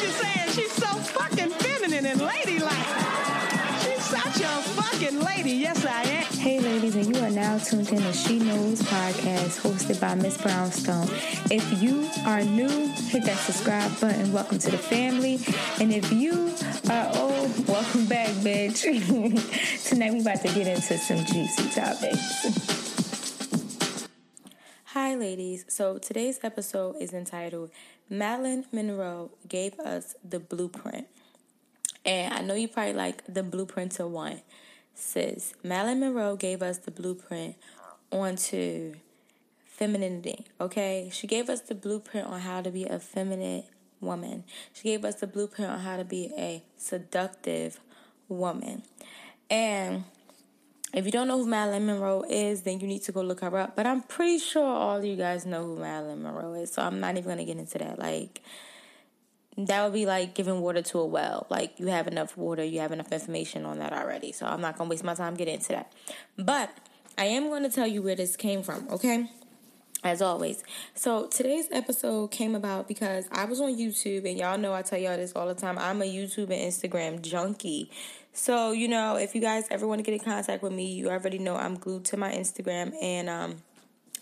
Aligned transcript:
you 0.00 0.08
saying 0.08 0.50
she's 0.52 0.72
so 0.72 0.86
fucking 0.86 1.50
feminine 1.50 2.06
and 2.06 2.20
ladylike. 2.20 2.86
She's 3.82 4.02
such 4.04 4.40
a 4.40 4.62
fucking 4.72 5.20
lady. 5.20 5.50
Yes, 5.50 5.84
I 5.84 6.02
am. 6.04 6.24
Hey, 6.38 6.58
ladies, 6.58 6.96
and 6.96 7.14
you 7.14 7.22
are 7.22 7.30
now 7.30 7.58
tuned 7.58 7.90
in 7.90 8.00
to 8.00 8.12
She 8.14 8.38
Knows 8.38 8.80
podcast 8.80 9.60
hosted 9.60 10.00
by 10.00 10.14
Miss 10.14 10.38
Brownstone. 10.38 11.06
If 11.50 11.82
you 11.82 12.08
are 12.24 12.42
new, 12.42 12.88
hit 13.10 13.24
that 13.24 13.36
subscribe 13.38 14.00
button. 14.00 14.32
Welcome 14.32 14.58
to 14.60 14.70
the 14.70 14.78
family. 14.78 15.38
And 15.78 15.92
if 15.92 16.10
you 16.10 16.54
are 16.88 17.10
old, 17.16 17.68
welcome 17.68 18.06
back, 18.06 18.30
bitch. 18.36 18.80
Tonight, 19.88 20.14
we're 20.14 20.22
about 20.22 20.40
to 20.40 20.48
get 20.54 20.66
into 20.66 20.96
some 20.96 21.24
juicy 21.26 21.68
topics. 21.78 22.70
Hi, 24.94 25.14
ladies. 25.14 25.66
So 25.68 25.98
today's 25.98 26.40
episode 26.42 26.96
is 27.00 27.12
entitled 27.12 27.70
Marilyn 28.12 28.66
Monroe 28.72 29.30
Gave 29.48 29.78
Us 29.78 30.16
the 30.28 30.40
Blueprint. 30.40 31.06
And 32.04 32.34
I 32.34 32.40
know 32.40 32.54
you 32.54 32.66
probably 32.66 32.92
like 32.92 33.22
the 33.32 33.44
blueprint 33.44 33.92
to 33.92 34.06
one. 34.08 34.42
Sis, 34.94 35.54
Marilyn 35.62 36.00
Monroe 36.00 36.34
gave 36.34 36.60
us 36.60 36.78
the 36.78 36.90
blueprint 36.90 37.54
onto 38.10 38.94
femininity, 39.64 40.44
okay? 40.60 41.08
She 41.12 41.28
gave 41.28 41.48
us 41.48 41.60
the 41.60 41.76
blueprint 41.76 42.26
on 42.26 42.40
how 42.40 42.62
to 42.62 42.70
be 42.70 42.84
a 42.84 42.98
feminine 42.98 43.62
woman. 44.00 44.42
She 44.72 44.82
gave 44.82 45.04
us 45.04 45.14
the 45.16 45.28
blueprint 45.28 45.70
on 45.70 45.78
how 45.78 45.96
to 45.96 46.04
be 46.04 46.32
a 46.36 46.64
seductive 46.76 47.78
woman. 48.28 48.82
And 49.48 50.04
if 50.92 51.04
you 51.04 51.12
don't 51.12 51.28
know 51.28 51.38
who 51.38 51.46
Marilyn 51.46 51.86
Monroe 51.86 52.24
is, 52.28 52.62
then 52.62 52.80
you 52.80 52.86
need 52.86 53.02
to 53.02 53.12
go 53.12 53.20
look 53.20 53.40
her 53.40 53.56
up. 53.56 53.76
But 53.76 53.86
I'm 53.86 54.02
pretty 54.02 54.38
sure 54.38 54.64
all 54.64 55.04
you 55.04 55.16
guys 55.16 55.46
know 55.46 55.64
who 55.64 55.76
Marilyn 55.76 56.22
Monroe 56.22 56.54
is, 56.54 56.72
so 56.72 56.82
I'm 56.82 57.00
not 57.00 57.16
even 57.16 57.30
gonna 57.30 57.44
get 57.44 57.58
into 57.58 57.78
that. 57.78 57.98
Like 57.98 58.42
that 59.56 59.84
would 59.84 59.92
be 59.92 60.06
like 60.06 60.34
giving 60.34 60.60
water 60.60 60.82
to 60.82 60.98
a 60.98 61.06
well. 61.06 61.46
Like 61.50 61.78
you 61.78 61.88
have 61.88 62.06
enough 62.06 62.36
water, 62.36 62.64
you 62.64 62.80
have 62.80 62.92
enough 62.92 63.12
information 63.12 63.64
on 63.64 63.78
that 63.78 63.92
already. 63.92 64.32
So 64.32 64.46
I'm 64.46 64.60
not 64.60 64.76
gonna 64.76 64.90
waste 64.90 65.04
my 65.04 65.14
time 65.14 65.34
getting 65.34 65.54
into 65.54 65.68
that. 65.68 65.92
But 66.36 66.70
I 67.20 67.24
am 67.24 67.48
going 67.48 67.62
to 67.64 67.68
tell 67.68 67.86
you 67.86 68.00
where 68.00 68.16
this 68.16 68.34
came 68.34 68.62
from, 68.62 68.88
okay? 68.88 69.28
As 70.02 70.22
always. 70.22 70.64
So 70.94 71.26
today's 71.26 71.68
episode 71.70 72.30
came 72.30 72.54
about 72.54 72.88
because 72.88 73.28
I 73.30 73.44
was 73.44 73.60
on 73.60 73.76
YouTube, 73.76 74.26
and 74.28 74.38
y'all 74.38 74.56
know 74.56 74.72
I 74.72 74.80
tell 74.80 74.98
y'all 74.98 75.18
this 75.18 75.32
all 75.32 75.46
the 75.46 75.54
time. 75.54 75.78
I'm 75.78 76.00
a 76.00 76.06
YouTube 76.06 76.44
and 76.44 76.52
Instagram 76.52 77.20
junkie. 77.20 77.90
So, 78.32 78.72
you 78.72 78.88
know, 78.88 79.16
if 79.16 79.34
you 79.34 79.42
guys 79.42 79.66
ever 79.70 79.86
want 79.86 79.98
to 79.98 80.02
get 80.02 80.14
in 80.14 80.20
contact 80.20 80.62
with 80.62 80.72
me, 80.72 80.92
you 80.92 81.10
already 81.10 81.38
know 81.38 81.56
I'm 81.56 81.76
glued 81.76 82.06
to 82.06 82.16
my 82.16 82.32
Instagram. 82.32 82.94
And 83.02 83.28
um, 83.28 83.56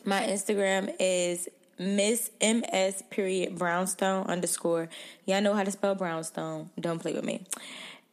my 0.05 0.23
Instagram 0.23 0.93
is 0.99 1.49
Miss 1.79 2.31
MS 2.41 3.03
period 3.11 3.57
Brownstone 3.57 4.27
underscore. 4.27 4.89
Y'all 5.27 5.41
know 5.41 5.55
how 5.55 5.63
to 5.63 5.71
spell 5.71 5.95
Brownstone. 5.95 6.71
Don't 6.81 6.99
play 6.99 7.13
with 7.13 7.25
me. 7.25 7.45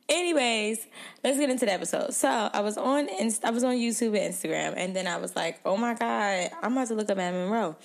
Anyways, 0.07 0.85
let's 1.23 1.39
get 1.39 1.49
into 1.49 1.65
the 1.65 1.73
episode. 1.73 2.13
So 2.13 2.29
I 2.29 2.61
was 2.61 2.77
on 2.77 3.09
Inst- 3.19 3.43
I 3.43 3.49
was 3.49 3.63
on 3.63 3.75
YouTube 3.75 4.17
and 4.17 4.33
Instagram, 4.33 4.73
and 4.77 4.95
then 4.95 5.07
I 5.07 5.17
was 5.17 5.35
like, 5.35 5.59
oh 5.65 5.77
my 5.77 5.95
god, 5.95 6.51
I'm 6.61 6.73
about 6.73 6.87
to 6.89 6.93
look 6.93 7.09
up 7.09 7.17
Marilyn 7.17 7.49
Monroe. 7.49 7.75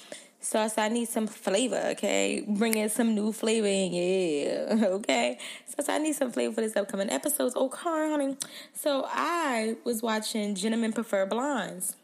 So 0.42 0.58
I 0.58 0.68
said, 0.68 0.84
I 0.84 0.88
need 0.88 1.08
some 1.08 1.26
flavor, 1.26 1.80
okay? 1.92 2.42
Bring 2.48 2.74
in 2.74 2.88
some 2.88 3.14
new 3.14 3.30
flavor 3.30 3.66
in, 3.66 3.92
yeah, 3.92 4.86
okay? 4.94 5.38
So 5.66 5.74
I 5.78 5.82
said, 5.82 5.94
I 5.96 5.98
need 5.98 6.14
some 6.14 6.32
flavor 6.32 6.54
for 6.54 6.60
this 6.62 6.74
upcoming 6.76 7.10
episodes. 7.10 7.54
Oh, 7.56 7.68
car, 7.68 8.08
honey. 8.08 8.38
So 8.72 9.04
I 9.06 9.76
was 9.84 10.02
watching 10.02 10.54
Gentlemen 10.54 10.94
Prefer 10.94 11.26
Blondes. 11.26 11.94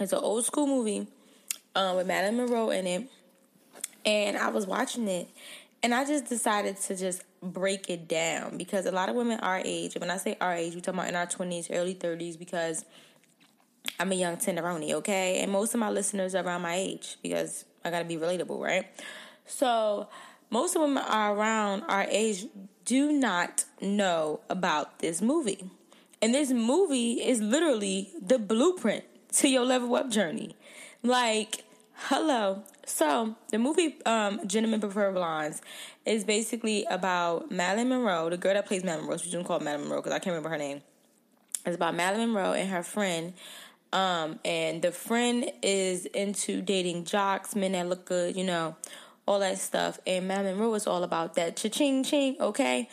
It's 0.00 0.12
an 0.12 0.18
old 0.18 0.44
school 0.44 0.66
movie 0.66 1.06
um, 1.76 1.96
with 1.96 2.08
Marilyn 2.08 2.36
Monroe 2.36 2.70
in 2.70 2.86
it. 2.88 3.08
And 4.04 4.36
I 4.36 4.48
was 4.48 4.66
watching 4.66 5.06
it, 5.06 5.28
and 5.82 5.94
I 5.94 6.04
just 6.04 6.26
decided 6.26 6.76
to 6.82 6.96
just 6.96 7.22
break 7.42 7.90
it 7.90 8.08
down 8.08 8.56
because 8.56 8.86
a 8.86 8.92
lot 8.92 9.08
of 9.08 9.16
women 9.16 9.40
our 9.40 9.60
age, 9.64 9.96
when 9.98 10.10
I 10.10 10.16
say 10.16 10.36
our 10.40 10.54
age, 10.54 10.74
we're 10.74 10.80
talking 10.80 11.00
about 11.00 11.08
in 11.08 11.16
our 11.16 11.26
20s, 11.26 11.68
early 11.70 11.94
30s, 11.94 12.38
because– 12.38 12.84
I'm 13.98 14.12
a 14.12 14.14
young 14.14 14.36
tenderoni, 14.36 14.92
okay? 14.94 15.40
And 15.40 15.52
most 15.52 15.74
of 15.74 15.80
my 15.80 15.90
listeners 15.90 16.34
are 16.34 16.44
around 16.44 16.62
my 16.62 16.74
age 16.74 17.16
because 17.22 17.64
I 17.84 17.90
gotta 17.90 18.04
be 18.04 18.16
relatable, 18.16 18.58
right? 18.58 18.86
So 19.46 20.08
most 20.50 20.76
of 20.76 20.82
them 20.82 20.98
are 20.98 21.34
around 21.34 21.82
our 21.88 22.06
age 22.08 22.46
do 22.84 23.12
not 23.12 23.64
know 23.80 24.40
about 24.48 24.98
this 25.00 25.22
movie. 25.22 25.70
And 26.20 26.34
this 26.34 26.50
movie 26.50 27.14
is 27.14 27.40
literally 27.40 28.10
the 28.20 28.38
blueprint 28.38 29.04
to 29.34 29.48
your 29.48 29.64
level 29.64 29.94
up 29.94 30.10
journey. 30.10 30.56
Like, 31.02 31.64
hello. 31.94 32.62
So 32.84 33.36
the 33.50 33.58
movie 33.58 33.96
um, 34.04 34.40
Gentlemen 34.46 34.80
Prefer 34.80 35.12
Blondes 35.12 35.62
is 36.04 36.24
basically 36.24 36.84
about 36.90 37.50
Marilyn 37.50 37.88
Monroe, 37.88 38.28
the 38.30 38.36
girl 38.36 38.54
that 38.54 38.66
plays 38.66 38.82
Marilyn 38.82 39.06
Monroe. 39.06 39.18
She's 39.18 39.32
gonna 39.32 39.44
call 39.44 39.60
Marilyn 39.60 39.88
Monroe 39.88 40.00
because 40.00 40.12
I 40.12 40.18
can't 40.18 40.34
remember 40.34 40.48
her 40.50 40.58
name. 40.58 40.82
It's 41.64 41.76
about 41.76 41.94
Marilyn 41.94 42.32
Monroe 42.32 42.52
and 42.52 42.68
her 42.70 42.82
friend 42.82 43.34
um, 43.92 44.40
and 44.44 44.80
the 44.80 44.90
friend 44.90 45.50
is 45.62 46.06
into 46.06 46.62
dating 46.62 47.04
jocks, 47.04 47.54
men 47.54 47.72
that 47.72 47.88
look 47.88 48.06
good, 48.06 48.36
you 48.36 48.44
know, 48.44 48.74
all 49.26 49.38
that 49.40 49.58
stuff. 49.58 50.00
And 50.06 50.26
Marilyn 50.26 50.56
Monroe 50.56 50.74
is 50.74 50.86
all 50.86 51.04
about 51.04 51.34
that 51.34 51.56
cha-ching 51.56 52.02
ching, 52.04 52.36
okay? 52.40 52.88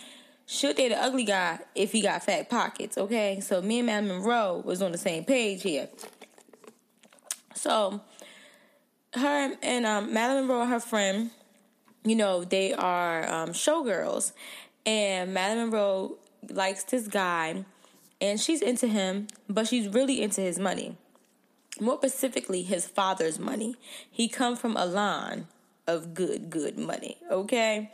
Should 0.46 0.76
date 0.76 0.92
an 0.92 1.00
ugly 1.00 1.24
guy 1.24 1.60
if 1.74 1.94
he 1.94 2.02
got 2.02 2.24
fat 2.24 2.50
pockets, 2.50 2.98
okay? 2.98 3.40
So 3.40 3.62
me 3.62 3.80
and 3.80 3.86
Marilyn 3.86 4.18
Monroe 4.18 4.62
was 4.66 4.82
on 4.82 4.92
the 4.92 4.98
same 4.98 5.24
page 5.24 5.62
here. 5.62 5.88
So 7.56 8.02
her 9.14 9.56
and 9.62 9.86
um, 9.86 10.14
Marilyn 10.14 10.48
Monroe 10.48 10.62
and 10.62 10.70
her 10.72 10.80
friend, 10.80 11.32
you 12.04 12.16
know, 12.16 12.44
they 12.44 12.74
are 12.74 13.28
um, 13.32 13.50
showgirls. 13.50 14.34
And 14.86 15.34
Marilyn 15.34 15.70
Monroe 15.70 16.18
likes 16.50 16.84
this 16.84 17.08
guy 17.08 17.66
and 18.22 18.40
she's 18.40 18.62
into 18.62 18.88
him, 18.88 19.28
but 19.48 19.68
she's 19.68 19.88
really 19.88 20.22
into 20.22 20.42
his 20.42 20.60
money. 20.60 20.98
More 21.80 21.98
specifically, 21.98 22.64
his 22.64 22.86
father's 22.86 23.40
money. 23.40 23.76
He 24.10 24.28
come 24.28 24.56
from 24.56 24.76
a 24.76 24.86
line 24.86 25.48
of 25.88 26.14
good, 26.14 26.50
good 26.50 26.78
money. 26.78 27.18
Okay, 27.32 27.92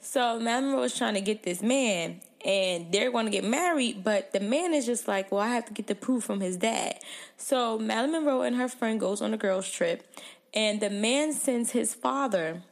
so 0.00 0.40
Marilyn 0.40 0.78
is 0.84 0.96
trying 0.96 1.14
to 1.14 1.20
get 1.20 1.42
this 1.42 1.62
man, 1.62 2.20
and 2.44 2.90
they're 2.92 3.10
going 3.10 3.26
to 3.26 3.30
get 3.30 3.44
married, 3.44 4.02
but 4.02 4.32
the 4.32 4.40
man 4.40 4.72
is 4.72 4.86
just 4.86 5.06
like, 5.06 5.30
well, 5.30 5.42
I 5.42 5.48
have 5.48 5.66
to 5.66 5.72
get 5.72 5.86
the 5.86 5.94
proof 5.94 6.24
from 6.24 6.40
his 6.40 6.56
dad. 6.56 6.98
So 7.36 7.78
Marilyn 7.78 8.12
Monroe 8.12 8.42
and 8.42 8.56
her 8.56 8.68
friend 8.68 8.98
goes 8.98 9.20
on 9.20 9.34
a 9.34 9.36
girls' 9.36 9.70
trip, 9.70 10.06
and 10.54 10.80
the 10.80 10.90
man 10.90 11.32
sends 11.32 11.70
his 11.70 11.94
father 11.94 12.62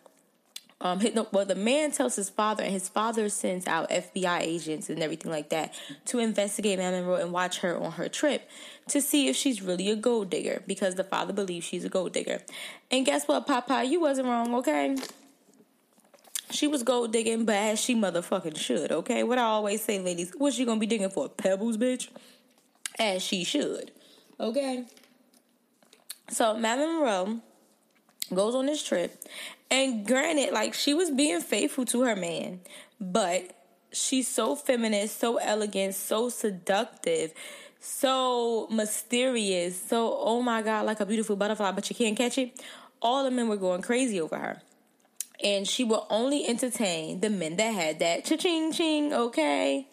um, 0.84 1.00
well, 1.32 1.46
the 1.46 1.54
man 1.54 1.92
tells 1.92 2.14
his 2.14 2.28
father, 2.28 2.62
and 2.62 2.72
his 2.72 2.90
father 2.90 3.30
sends 3.30 3.66
out 3.66 3.88
FBI 3.88 4.40
agents 4.42 4.90
and 4.90 5.02
everything 5.02 5.30
like 5.30 5.48
that 5.48 5.72
to 6.06 6.18
investigate 6.18 6.78
Marilyn 6.78 7.04
Monroe 7.04 7.22
and 7.22 7.32
watch 7.32 7.60
her 7.60 7.78
on 7.78 7.92
her 7.92 8.06
trip 8.06 8.50
to 8.88 9.00
see 9.00 9.28
if 9.28 9.34
she's 9.34 9.62
really 9.62 9.90
a 9.90 9.96
gold 9.96 10.28
digger 10.28 10.62
because 10.66 10.96
the 10.96 11.04
father 11.04 11.32
believes 11.32 11.64
she's 11.64 11.86
a 11.86 11.88
gold 11.88 12.12
digger. 12.12 12.42
And 12.90 13.06
guess 13.06 13.26
what, 13.26 13.46
Papa? 13.46 13.84
You 13.84 13.98
wasn't 13.98 14.28
wrong, 14.28 14.54
okay? 14.56 14.96
She 16.50 16.66
was 16.66 16.82
gold 16.82 17.12
digging, 17.12 17.46
but 17.46 17.56
as 17.56 17.80
she 17.80 17.94
motherfucking 17.94 18.58
should, 18.58 18.92
okay? 18.92 19.22
What 19.22 19.38
I 19.38 19.44
always 19.44 19.82
say, 19.82 20.00
ladies, 20.00 20.32
what's 20.36 20.56
she 20.56 20.66
gonna 20.66 20.78
be 20.78 20.86
digging 20.86 21.08
for? 21.08 21.30
Pebbles, 21.30 21.78
bitch? 21.78 22.08
As 22.98 23.22
she 23.22 23.42
should, 23.42 23.90
okay? 24.38 24.84
So, 26.28 26.58
Marilyn 26.58 26.96
Monroe 26.96 27.40
goes 28.32 28.54
on 28.54 28.66
this 28.66 28.82
trip 28.82 29.22
and 29.70 30.06
granted, 30.06 30.52
like 30.52 30.74
she 30.74 30.94
was 30.94 31.10
being 31.10 31.40
faithful 31.40 31.84
to 31.86 32.02
her 32.02 32.16
man, 32.16 32.60
but 33.00 33.56
she's 33.92 34.28
so 34.28 34.54
feminine, 34.54 35.08
so 35.08 35.36
elegant, 35.36 35.94
so 35.94 36.28
seductive, 36.28 37.32
so 37.80 38.66
mysterious, 38.70 39.80
so 39.80 40.16
oh 40.18 40.42
my 40.42 40.62
god, 40.62 40.86
like 40.86 41.00
a 41.00 41.06
beautiful 41.06 41.36
butterfly, 41.36 41.72
but 41.72 41.88
you 41.90 41.96
can't 41.96 42.16
catch 42.16 42.38
it. 42.38 42.60
All 43.02 43.24
the 43.24 43.30
men 43.30 43.48
were 43.48 43.56
going 43.56 43.82
crazy 43.82 44.20
over 44.20 44.38
her. 44.38 44.62
And 45.42 45.66
she 45.68 45.84
will 45.84 46.06
only 46.08 46.46
entertain 46.46 47.20
the 47.20 47.28
men 47.28 47.56
that 47.56 47.74
had 47.74 47.98
that 47.98 48.24
cha-ching 48.24 48.72
ching, 48.72 49.12
okay? 49.12 49.88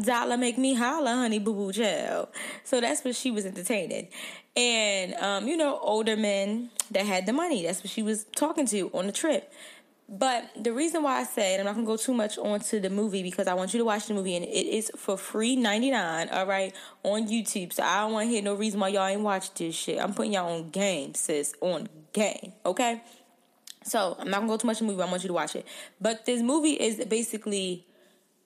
Dollar 0.00 0.36
make 0.36 0.56
me 0.56 0.74
holla, 0.74 1.10
honey 1.10 1.40
boo 1.40 1.52
boo 1.52 1.72
gel. 1.72 2.30
So 2.62 2.80
that's 2.80 3.04
what 3.04 3.16
she 3.16 3.30
was 3.30 3.44
entertaining. 3.44 4.08
And, 4.56 5.14
um, 5.14 5.48
you 5.48 5.56
know, 5.56 5.78
older 5.80 6.16
men 6.16 6.70
that 6.92 7.06
had 7.06 7.26
the 7.26 7.32
money. 7.32 7.64
That's 7.64 7.82
what 7.82 7.90
she 7.90 8.02
was 8.02 8.24
talking 8.36 8.66
to 8.66 8.90
on 8.94 9.06
the 9.06 9.12
trip. 9.12 9.52
But 10.08 10.50
the 10.62 10.72
reason 10.72 11.02
why 11.02 11.20
I 11.20 11.24
said 11.24 11.58
I'm 11.58 11.66
not 11.66 11.74
gonna 11.74 11.86
go 11.86 11.96
too 11.96 12.12
much 12.12 12.36
onto 12.36 12.78
the 12.78 12.90
movie 12.90 13.22
because 13.22 13.48
I 13.48 13.54
want 13.54 13.72
you 13.72 13.78
to 13.78 13.84
watch 13.86 14.06
the 14.06 14.14
movie 14.14 14.36
and 14.36 14.44
it 14.44 14.66
is 14.66 14.92
for 14.96 15.16
free 15.16 15.56
ninety 15.56 15.90
nine, 15.90 16.28
all 16.28 16.46
right, 16.46 16.74
on 17.02 17.26
YouTube. 17.26 17.72
So 17.72 17.82
I 17.82 18.00
don't 18.00 18.12
want 18.12 18.28
to 18.28 18.30
hear 18.30 18.42
no 18.42 18.54
reason 18.54 18.80
why 18.80 18.88
y'all 18.88 19.06
ain't 19.06 19.22
watch 19.22 19.54
this 19.54 19.74
shit. 19.74 19.98
I'm 19.98 20.12
putting 20.12 20.34
y'all 20.34 20.52
on 20.52 20.68
game, 20.68 21.14
sis, 21.14 21.54
on 21.62 21.88
game, 22.12 22.52
okay. 22.66 23.02
So 23.82 24.14
I'm 24.20 24.28
not 24.28 24.40
gonna 24.40 24.48
go 24.48 24.56
too 24.58 24.66
much 24.66 24.82
in 24.82 24.86
the 24.86 24.92
movie. 24.92 25.02
I 25.02 25.10
want 25.10 25.22
you 25.22 25.28
to 25.28 25.34
watch 25.34 25.56
it. 25.56 25.66
But 26.02 26.26
this 26.26 26.42
movie 26.42 26.72
is 26.72 27.02
basically 27.06 27.86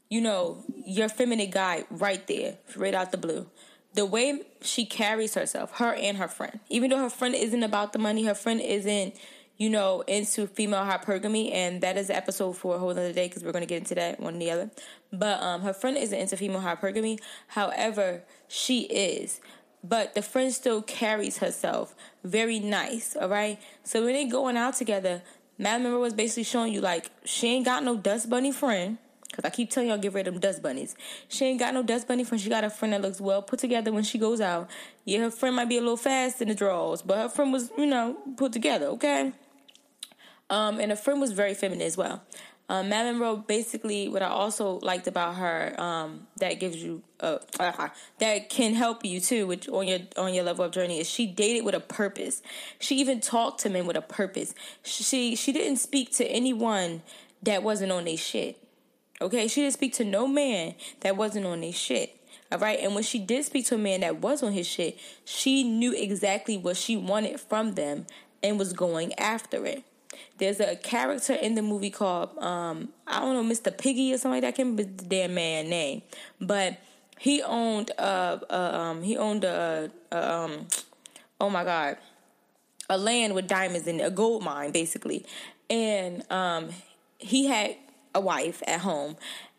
you 0.09 0.21
know, 0.21 0.65
your 0.87 1.09
feminine 1.09 1.51
guy 1.51 1.85
right 1.91 2.27
there, 2.27 2.57
right 2.77 2.95
out 2.95 3.13
the 3.13 3.19
blue. 3.19 3.47
The 3.95 4.07
way 4.07 4.43
she 4.61 4.85
carries 4.85 5.35
herself, 5.35 5.79
her 5.79 5.95
and 5.95 6.19
her 6.19 6.29
friend, 6.29 6.61
even 6.69 6.91
though 6.91 6.99
her 6.99 7.11
friend 7.11 7.35
isn't 7.35 7.63
about 7.63 7.93
the 7.93 7.99
money, 7.99 8.25
her 8.25 8.35
friend 8.35 8.61
isn't, 8.61 9.15
you 9.57 9.71
know, 9.71 10.03
into 10.03 10.47
female 10.47 10.85
hypergamy, 10.85 11.53
and 11.53 11.81
that 11.81 11.97
is 11.97 12.09
the 12.09 12.17
episode 12.17 12.53
for 12.57 12.77
a 12.77 12.79
whole 12.79 12.91
other 12.91 13.13
day 13.13 13.27
because 13.27 13.43
we're 13.43 13.53
going 13.53 13.63
to 13.63 13.67
get 13.67 13.79
into 13.79 13.95
that 13.97 14.21
one 14.21 14.37
or 14.37 14.39
the 14.39 14.51
other. 14.51 14.71
But 15.13 15.43
um, 15.43 15.63
her 15.63 15.73
friend 15.73 15.97
isn't 15.97 16.17
into 16.17 16.37
female 16.37 16.61
hypergamy. 16.61 17.19
However, 17.49 18.23
she 18.47 18.83
is. 18.83 19.41
But 19.83 20.15
the 20.15 20.23
friend 20.23 20.53
still 20.53 20.83
carries 20.83 21.39
herself 21.39 21.95
very 22.23 22.59
nice, 22.59 23.17
all 23.17 23.29
right? 23.29 23.59
So 23.85 24.05
when 24.05 24.15
they 24.15 24.27
going 24.27 24.57
out 24.57 24.75
together, 24.75 25.23
Marilyn 25.57 25.85
Monroe 25.85 26.01
was 26.01 26.15
basically 26.15 26.45
showing 26.45 26.73
you, 26.73 26.81
like, 26.81 27.11
she 27.25 27.49
ain't 27.49 27.65
got 27.65 27.83
no 27.83 27.97
dust 27.97 28.29
bunny 28.29 28.53
friend. 28.53 28.99
Because 29.39 29.53
I 29.53 29.55
keep 29.55 29.71
telling 29.71 29.89
y'all, 29.89 29.99
get 29.99 30.15
rid 30.15 30.27
of 30.27 30.35
them 30.35 30.41
dust 30.41 30.65
bunnies. 30.65 30.97
She 31.29 31.45
ain't 31.45 31.61
got 31.61 31.73
no 31.73 31.85
dust 31.85 32.09
bunny 32.09 32.25
friend. 32.25 32.43
She 32.43 32.49
got 32.49 32.65
a 32.65 32.71
friend 32.71 32.93
that 32.93 33.03
looks 33.03 33.21
well 33.21 33.41
put 33.41 33.61
together 33.61 33.93
when 33.93 34.03
she 34.03 34.19
goes 34.19 34.41
out. 34.41 34.69
Yeah, 35.05 35.21
her 35.21 35.31
friend 35.31 35.55
might 35.55 35.69
be 35.69 35.77
a 35.77 35.81
little 35.81 35.97
fast 35.97 36.43
in 36.43 36.49
the 36.49 36.57
draws, 36.57 37.03
but 37.03 37.19
her 37.19 37.29
friend 37.29 37.53
was, 37.53 37.71
you 37.79 37.87
know, 37.87 38.17
put 38.37 38.53
together, 38.53 38.87
okay? 38.87 39.33
Um, 40.51 40.81
and 40.81 40.91
her 40.91 40.97
friend 40.97 41.21
was 41.21 41.31
very 41.31 41.55
feminine 41.55 41.87
as 41.87 41.97
well. 41.97 42.21
Um, 42.69 42.89
Marilyn 42.89 43.15
Monroe, 43.15 43.37
basically, 43.37 44.09
what 44.09 44.23
I 44.23 44.27
also 44.27 44.81
liked 44.81 45.07
about 45.07 45.37
her 45.37 45.81
um, 45.81 46.27
that 46.39 46.59
gives 46.59 46.77
you 46.77 47.05
uh, 47.21 47.39
that 48.19 48.51
can 48.51 48.75
help 48.75 49.05
you 49.05 49.21
too, 49.21 49.47
which 49.47 49.69
on 49.69 49.87
your 49.87 50.01
on 50.17 50.35
your 50.35 50.43
level 50.43 50.65
up 50.65 50.73
journey 50.73 50.99
is 50.99 51.09
she 51.09 51.27
dated 51.27 51.65
with 51.65 51.77
a 51.77 51.81
purpose. 51.81 52.43
She 52.81 52.97
even 52.97 53.21
talked 53.21 53.61
to 53.61 53.71
men 53.71 53.87
with 53.87 53.97
a 53.97 54.03
purpose. 54.03 54.53
She 54.83 55.37
she 55.37 55.53
didn't 55.53 55.77
speak 55.77 56.13
to 56.17 56.27
anyone 56.27 57.03
that 57.45 57.63
wasn't 57.63 57.93
on 57.93 58.05
their 58.05 58.17
shit. 58.17 58.59
Okay, 59.21 59.49
she 59.49 59.63
didn't 59.63 59.75
speak 59.75 59.95
to 59.95 60.05
no 60.05 60.27
man 60.27 60.75
that 61.01 61.17
wasn't 61.17 61.47
on 61.47 61.61
their 61.61 61.73
shit. 61.73 62.15
All 62.51 62.59
right, 62.59 62.79
and 62.81 62.95
when 62.95 63.05
she 63.05 63.19
did 63.19 63.45
speak 63.45 63.67
to 63.67 63.75
a 63.75 63.79
man 63.79 64.01
that 64.01 64.21
was 64.21 64.43
on 64.43 64.53
his 64.53 64.67
shit, 64.67 64.99
she 65.25 65.65
knew 65.65 65.93
exactly 65.93 66.57
what 66.57 66.77
she 66.77 66.97
wanted 66.97 67.41
from 67.41 67.75
them 67.75 68.07
and 68.43 68.59
was 68.59 68.73
going 68.73 69.13
after 69.15 69.67
it. 69.67 69.83
There's 70.39 70.61
a 70.61 70.77
character 70.77 71.35
in 71.35 71.57
the 71.57 71.63
movie 71.63 71.91
called 71.91 72.37
um, 72.39 72.91
I 73.07 73.21
don't 73.21 73.35
know, 73.35 73.55
Mr. 73.55 73.77
Piggy 73.77 74.15
or 74.15 74.19
something 74.19 74.37
like 74.37 74.43
that. 74.43 74.49
I 74.49 74.53
can't 74.53 74.79
remember 74.79 74.85
the 74.85 75.09
damn 75.09 75.35
man 75.35 75.69
name, 75.69 76.03
but 76.41 76.79
he 77.19 77.43
owned 77.43 77.91
uh, 77.99 78.39
uh 78.49 78.71
um 78.73 79.03
he 79.03 79.17
owned 79.17 79.45
a, 79.45 79.91
a 80.13 80.33
um 80.33 80.69
oh 81.41 81.51
my 81.51 81.65
god 81.65 81.97
a 82.89 82.97
land 82.97 83.35
with 83.35 83.49
diamonds 83.49 83.87
in 83.89 84.01
a 84.01 84.11
gold 84.11 84.43
mine 84.43 84.71
basically, 84.71 85.27
and 85.69 86.25
um 86.31 86.71
he 87.19 87.47
had 87.47 87.77
a 88.19 88.21
wife 88.21 88.63
at 88.67 88.81
home 88.81 89.17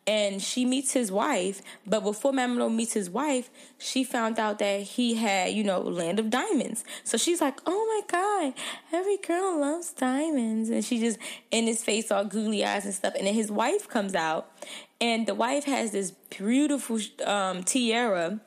and 0.09 0.41
she 0.41 0.65
meets 0.65 0.93
his 0.93 1.11
wife. 1.11 1.61
But 1.85 2.03
before 2.03 2.33
Marilyn 2.33 2.75
meets 2.75 2.93
his 2.93 3.11
wife, 3.11 3.51
she 3.77 4.03
found 4.03 4.39
out 4.39 4.57
that 4.57 4.81
he 4.81 5.13
had, 5.13 5.53
you 5.53 5.63
know, 5.63 5.81
land 5.81 6.17
of 6.17 6.31
diamonds. 6.31 6.83
So 7.03 7.15
she's 7.15 7.41
like, 7.41 7.59
"Oh 7.67 7.85
my 7.85 8.01
god, 8.19 8.53
every 8.91 9.17
girl 9.17 9.59
loves 9.59 9.93
diamonds," 9.93 10.69
and 10.69 10.83
she 10.83 10.99
just 10.99 11.19
in 11.51 11.67
his 11.67 11.83
face 11.83 12.11
all 12.11 12.25
googly 12.25 12.65
eyes 12.65 12.85
and 12.85 12.93
stuff. 12.93 13.13
And 13.15 13.27
then 13.27 13.35
his 13.35 13.51
wife 13.51 13.87
comes 13.87 14.15
out, 14.15 14.51
and 14.99 15.27
the 15.27 15.35
wife 15.35 15.65
has 15.65 15.91
this 15.91 16.09
beautiful 16.11 16.99
um, 17.25 17.63
tiara, 17.63 18.39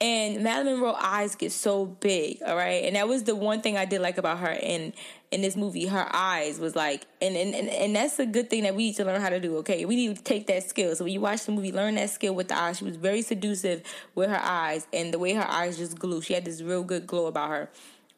and 0.00 0.44
Marilyn 0.44 0.74
Monroe 0.74 0.96
eyes 0.96 1.34
get 1.34 1.50
so 1.50 1.86
big, 1.86 2.38
all 2.46 2.56
right. 2.56 2.84
And 2.84 2.94
that 2.94 3.08
was 3.08 3.24
the 3.24 3.34
one 3.34 3.62
thing 3.62 3.76
I 3.76 3.84
did 3.84 4.00
like 4.00 4.16
about 4.16 4.38
her 4.38 4.52
in 4.52 4.92
in 5.30 5.42
this 5.42 5.56
movie. 5.56 5.86
Her 5.86 6.08
eyes 6.12 6.58
was 6.58 6.74
like, 6.74 7.06
and 7.20 7.36
and 7.36 7.54
and, 7.54 7.68
and 7.68 7.96
that's 7.96 8.18
a 8.18 8.26
good 8.26 8.50
thing 8.50 8.64
that 8.64 8.74
we 8.74 8.86
need 8.86 8.96
to 8.96 9.04
learn 9.04 9.20
how 9.20 9.28
to 9.28 9.40
do. 9.40 9.56
Okay, 9.58 9.84
we 9.84 9.96
need 9.96 10.16
to 10.16 10.22
take 10.22 10.46
that 10.48 10.68
skill. 10.68 10.94
So 10.96 11.04
when 11.04 11.12
you 11.12 11.20
watch 11.20 11.44
the 11.44 11.52
movie, 11.52 11.72
learn 11.72 11.94
that 11.96 12.10
skill 12.10 12.34
with 12.34 12.48
the 12.48 12.58
eyes. 12.58 12.78
She 12.78 12.84
was 12.84 12.96
very 12.96 13.22
seductive 13.22 13.82
with 14.14 14.30
her 14.30 14.40
eyes, 14.40 14.86
and 14.92 15.12
the 15.12 15.18
way 15.18 15.34
her 15.34 15.48
eyes 15.48 15.78
just 15.78 15.98
glue. 15.98 16.20
She 16.20 16.34
had 16.34 16.44
this 16.44 16.62
real 16.62 16.82
good 16.82 17.06
glow 17.06 17.26
about 17.26 17.50
her. 17.50 17.70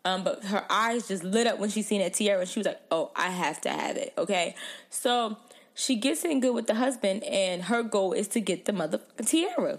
Um, 0.04 0.24
but 0.24 0.44
her 0.44 0.64
eyes 0.68 1.06
just 1.06 1.22
lit 1.22 1.46
up 1.46 1.60
when 1.60 1.70
she 1.70 1.82
seen 1.82 2.00
that 2.00 2.14
tiara. 2.14 2.40
And 2.40 2.48
she 2.48 2.58
was 2.58 2.66
like, 2.66 2.80
"Oh, 2.90 3.12
I 3.14 3.30
have 3.30 3.60
to 3.62 3.70
have 3.70 3.96
it." 3.96 4.12
Okay, 4.18 4.56
so 4.90 5.36
she 5.74 5.96
gets 5.96 6.24
in 6.24 6.40
good 6.40 6.54
with 6.54 6.66
the 6.66 6.74
husband, 6.74 7.24
and 7.24 7.64
her 7.64 7.82
goal 7.82 8.12
is 8.12 8.28
to 8.28 8.40
get 8.40 8.64
the 8.64 8.72
motherfucking 8.72 9.28
tiara. 9.28 9.78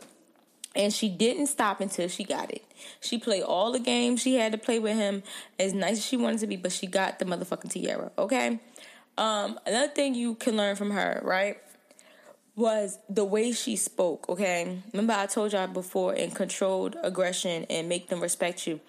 And 0.76 0.92
she 0.92 1.08
didn't 1.08 1.48
stop 1.48 1.82
until 1.82 2.08
she 2.08 2.24
got 2.24 2.52
it. 2.52 2.64
She 3.00 3.18
played 3.18 3.44
all 3.44 3.72
the 3.72 3.80
games 3.80 4.22
she 4.22 4.36
had 4.36 4.52
to 4.54 4.58
play 4.58 4.80
with 4.80 4.96
him 4.96 5.22
as 5.60 5.74
nice 5.74 5.98
as 5.98 6.06
she 6.06 6.18
wanted 6.18 6.40
to 6.40 6.48
be, 6.48 6.56
but 6.56 6.72
she 6.72 6.88
got 6.88 7.20
the 7.20 7.26
motherfucking 7.26 7.72
tiara, 7.72 8.12
okay? 8.18 8.60
Um, 9.18 9.60
another 9.68 9.90
thing 9.90 10.16
you 10.16 10.34
can 10.36 10.58
learn 10.58 10.76
from 10.76 10.92
her, 10.92 11.22
right? 11.24 11.58
Was 12.56 12.98
the 13.08 13.24
way 13.24 13.52
she 13.52 13.76
spoke, 13.76 14.28
okay? 14.30 14.80
Remember 14.92 15.14
I 15.14 15.28
told 15.28 15.54
y'all 15.54 15.68
before 15.68 16.16
in 16.16 16.32
controlled 16.32 16.96
aggression 17.04 17.66
and 17.70 17.88
make 17.88 18.10
them 18.10 18.20
respect 18.20 18.66
you. 18.66 18.80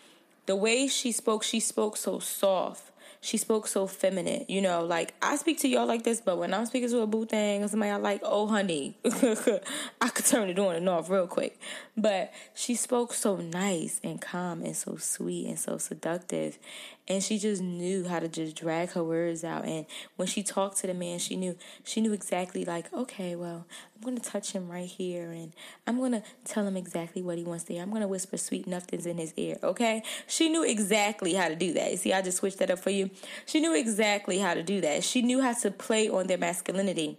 The 0.46 0.56
way 0.56 0.86
she 0.88 1.12
spoke, 1.12 1.42
she 1.42 1.60
spoke 1.60 1.96
so 1.96 2.18
soft 2.18 2.90
she 3.24 3.38
spoke 3.38 3.66
so 3.66 3.86
feminine. 3.86 4.44
You 4.48 4.60
know, 4.60 4.84
like 4.84 5.14
I 5.22 5.36
speak 5.36 5.58
to 5.60 5.68
y'all 5.68 5.86
like 5.86 6.04
this, 6.04 6.20
but 6.20 6.36
when 6.36 6.52
I'm 6.52 6.66
speaking 6.66 6.90
to 6.90 7.00
a 7.00 7.06
boo 7.06 7.24
thing 7.24 7.64
or 7.64 7.68
somebody 7.68 7.90
I 7.90 7.96
like, 7.96 8.20
oh 8.22 8.46
honey, 8.46 8.98
I 9.04 10.08
could 10.10 10.26
turn 10.26 10.50
it 10.50 10.58
on 10.58 10.76
and 10.76 10.86
off 10.90 11.08
real 11.08 11.26
quick. 11.26 11.58
But 11.96 12.34
she 12.52 12.74
spoke 12.74 13.14
so 13.14 13.36
nice 13.36 13.98
and 14.04 14.20
calm 14.20 14.62
and 14.62 14.76
so 14.76 14.96
sweet 14.96 15.46
and 15.46 15.58
so 15.58 15.78
seductive 15.78 16.58
and 17.06 17.22
she 17.22 17.38
just 17.38 17.60
knew 17.60 18.08
how 18.08 18.18
to 18.18 18.28
just 18.28 18.56
drag 18.56 18.90
her 18.92 19.04
words 19.04 19.44
out. 19.44 19.64
And 19.64 19.86
when 20.16 20.26
she 20.26 20.42
talked 20.42 20.78
to 20.78 20.86
the 20.86 20.94
man 20.94 21.18
she 21.18 21.36
knew 21.36 21.56
she 21.82 22.00
knew 22.00 22.12
exactly 22.12 22.64
like 22.64 22.92
okay 22.92 23.36
well 23.36 23.66
i'm 23.94 24.02
going 24.02 24.16
to 24.16 24.22
touch 24.22 24.52
him 24.52 24.70
right 24.70 24.88
here 24.88 25.30
and 25.30 25.52
i'm 25.86 25.98
going 25.98 26.12
to 26.12 26.22
tell 26.44 26.66
him 26.66 26.76
exactly 26.76 27.22
what 27.22 27.38
he 27.38 27.44
wants 27.44 27.64
to 27.64 27.74
hear. 27.74 27.82
I'm 27.82 27.90
going 27.90 28.02
to 28.02 28.08
whisper 28.08 28.36
sweet 28.36 28.66
nothings 28.66 29.06
in 29.06 29.18
his 29.18 29.32
ear 29.36 29.56
okay? 29.62 30.02
She 30.26 30.48
knew 30.48 30.64
exactly 30.64 31.34
how 31.34 31.48
to 31.48 31.56
do 31.56 31.72
that. 31.74 31.90
You 31.90 31.96
see 31.96 32.12
i 32.12 32.22
just 32.22 32.38
switched 32.38 32.58
that 32.58 32.70
up 32.70 32.78
for 32.78 32.90
you. 32.90 33.10
She 33.46 33.60
knew 33.60 33.74
exactly 33.74 34.38
how 34.38 34.54
to 34.54 34.62
do 34.62 34.80
that. 34.80 35.04
She 35.04 35.22
knew 35.22 35.40
how 35.40 35.52
to 35.52 35.70
play 35.70 36.08
on 36.08 36.26
their 36.26 36.38
masculinity. 36.38 37.18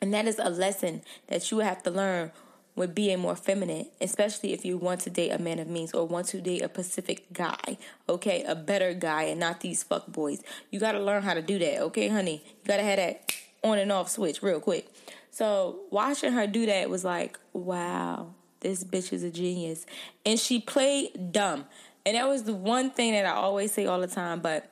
And 0.00 0.14
that 0.14 0.26
is 0.26 0.38
a 0.38 0.48
lesson 0.48 1.02
that 1.28 1.50
you 1.50 1.58
have 1.58 1.82
to 1.82 1.90
learn 1.90 2.32
with 2.80 2.94
being 2.94 3.18
more 3.18 3.36
feminine, 3.36 3.86
especially 4.00 4.54
if 4.54 4.64
you 4.64 4.78
want 4.78 5.02
to 5.02 5.10
date 5.10 5.28
a 5.28 5.38
man 5.38 5.58
of 5.58 5.68
means 5.68 5.92
or 5.92 6.06
want 6.06 6.26
to 6.26 6.40
date 6.40 6.62
a 6.62 6.68
Pacific 6.68 7.30
guy, 7.30 7.76
okay? 8.08 8.42
A 8.44 8.54
better 8.54 8.94
guy 8.94 9.24
and 9.24 9.38
not 9.38 9.60
these 9.60 9.82
fuck 9.82 10.06
boys. 10.06 10.42
You 10.70 10.80
gotta 10.80 10.98
learn 10.98 11.22
how 11.22 11.34
to 11.34 11.42
do 11.42 11.58
that, 11.58 11.82
okay, 11.82 12.08
honey? 12.08 12.42
You 12.46 12.66
gotta 12.66 12.82
have 12.82 12.96
that 12.96 13.34
on 13.62 13.78
and 13.78 13.92
off 13.92 14.08
switch 14.08 14.42
real 14.42 14.60
quick. 14.60 14.88
So 15.30 15.80
watching 15.90 16.32
her 16.32 16.46
do 16.46 16.64
that 16.64 16.88
was 16.88 17.04
like, 17.04 17.38
wow, 17.52 18.32
this 18.60 18.82
bitch 18.82 19.12
is 19.12 19.24
a 19.24 19.30
genius. 19.30 19.84
And 20.24 20.40
she 20.40 20.58
played 20.58 21.32
dumb. 21.32 21.66
And 22.06 22.16
that 22.16 22.26
was 22.26 22.44
the 22.44 22.54
one 22.54 22.90
thing 22.90 23.12
that 23.12 23.26
I 23.26 23.32
always 23.32 23.72
say 23.72 23.84
all 23.84 24.00
the 24.00 24.06
time, 24.06 24.40
but 24.40 24.70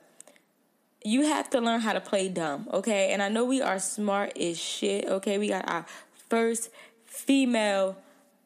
you 1.03 1.27
have 1.27 1.47
to 1.51 1.61
learn 1.61 1.81
how 1.81 1.93
to 1.93 2.01
play 2.01 2.27
dumb, 2.27 2.67
okay? 2.73 3.11
And 3.11 3.21
I 3.21 3.29
know 3.29 3.45
we 3.45 3.61
are 3.61 3.77
smart 3.77 4.35
as 4.35 4.59
shit, 4.59 5.05
okay? 5.05 5.37
We 5.37 5.49
got 5.49 5.69
our 5.69 5.85
first 6.27 6.69
female 7.09 7.97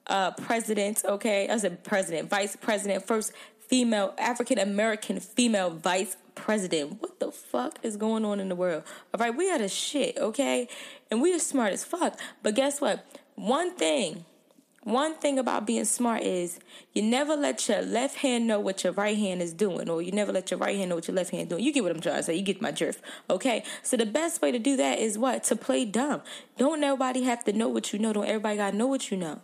uh, 0.07 0.31
president, 0.31 1.03
okay? 1.05 1.47
I 1.49 1.57
said 1.57 1.83
president, 1.83 2.29
vice 2.29 2.55
president, 2.55 3.05
first 3.05 3.31
female, 3.67 4.13
African 4.17 4.57
American 4.59 5.19
female 5.19 5.69
vice 5.69 6.17
president. 6.35 7.01
What 7.01 7.19
the 7.19 7.31
fuck 7.31 7.79
is 7.83 7.97
going 7.97 8.25
on 8.25 8.39
in 8.39 8.49
the 8.49 8.55
world? 8.55 8.83
All 9.13 9.19
right, 9.19 9.35
we 9.35 9.49
are 9.51 9.59
the 9.59 9.69
shit, 9.69 10.17
okay? 10.17 10.67
And 11.11 11.21
we 11.21 11.33
are 11.33 11.39
smart 11.39 11.73
as 11.73 11.83
fuck. 11.83 12.19
But 12.41 12.55
guess 12.55 12.81
what? 12.81 13.05
One 13.35 13.75
thing, 13.75 14.25
one 14.83 15.15
thing 15.15 15.39
about 15.39 15.65
being 15.65 15.85
smart 15.85 16.23
is 16.23 16.59
you 16.91 17.01
never 17.01 17.35
let 17.35 17.69
your 17.69 17.81
left 17.81 18.17
hand 18.17 18.47
know 18.47 18.59
what 18.59 18.83
your 18.83 18.91
right 18.93 19.17
hand 19.17 19.41
is 19.41 19.53
doing, 19.53 19.89
or 19.89 20.01
you 20.01 20.11
never 20.11 20.33
let 20.33 20.51
your 20.51 20.59
right 20.59 20.75
hand 20.75 20.89
know 20.89 20.95
what 20.95 21.07
your 21.07 21.15
left 21.15 21.31
hand 21.31 21.43
is 21.43 21.49
doing. 21.49 21.63
You 21.63 21.71
get 21.71 21.83
what 21.83 21.95
I'm 21.95 22.01
trying 22.01 22.17
to 22.17 22.23
say. 22.23 22.35
You 22.35 22.41
get 22.41 22.61
my 22.61 22.71
drift, 22.71 23.01
okay? 23.29 23.63
So 23.81 23.95
the 23.95 24.05
best 24.05 24.41
way 24.41 24.51
to 24.51 24.59
do 24.59 24.75
that 24.75 24.99
is 24.99 25.17
what? 25.17 25.45
To 25.45 25.55
play 25.55 25.85
dumb. 25.85 26.21
Don't 26.57 26.83
everybody 26.83 27.23
have 27.23 27.45
to 27.45 27.53
know 27.53 27.69
what 27.69 27.93
you 27.93 27.99
know. 27.99 28.11
Don't 28.11 28.25
everybody 28.25 28.57
gotta 28.57 28.75
know 28.75 28.87
what 28.87 29.09
you 29.09 29.15
know. 29.17 29.41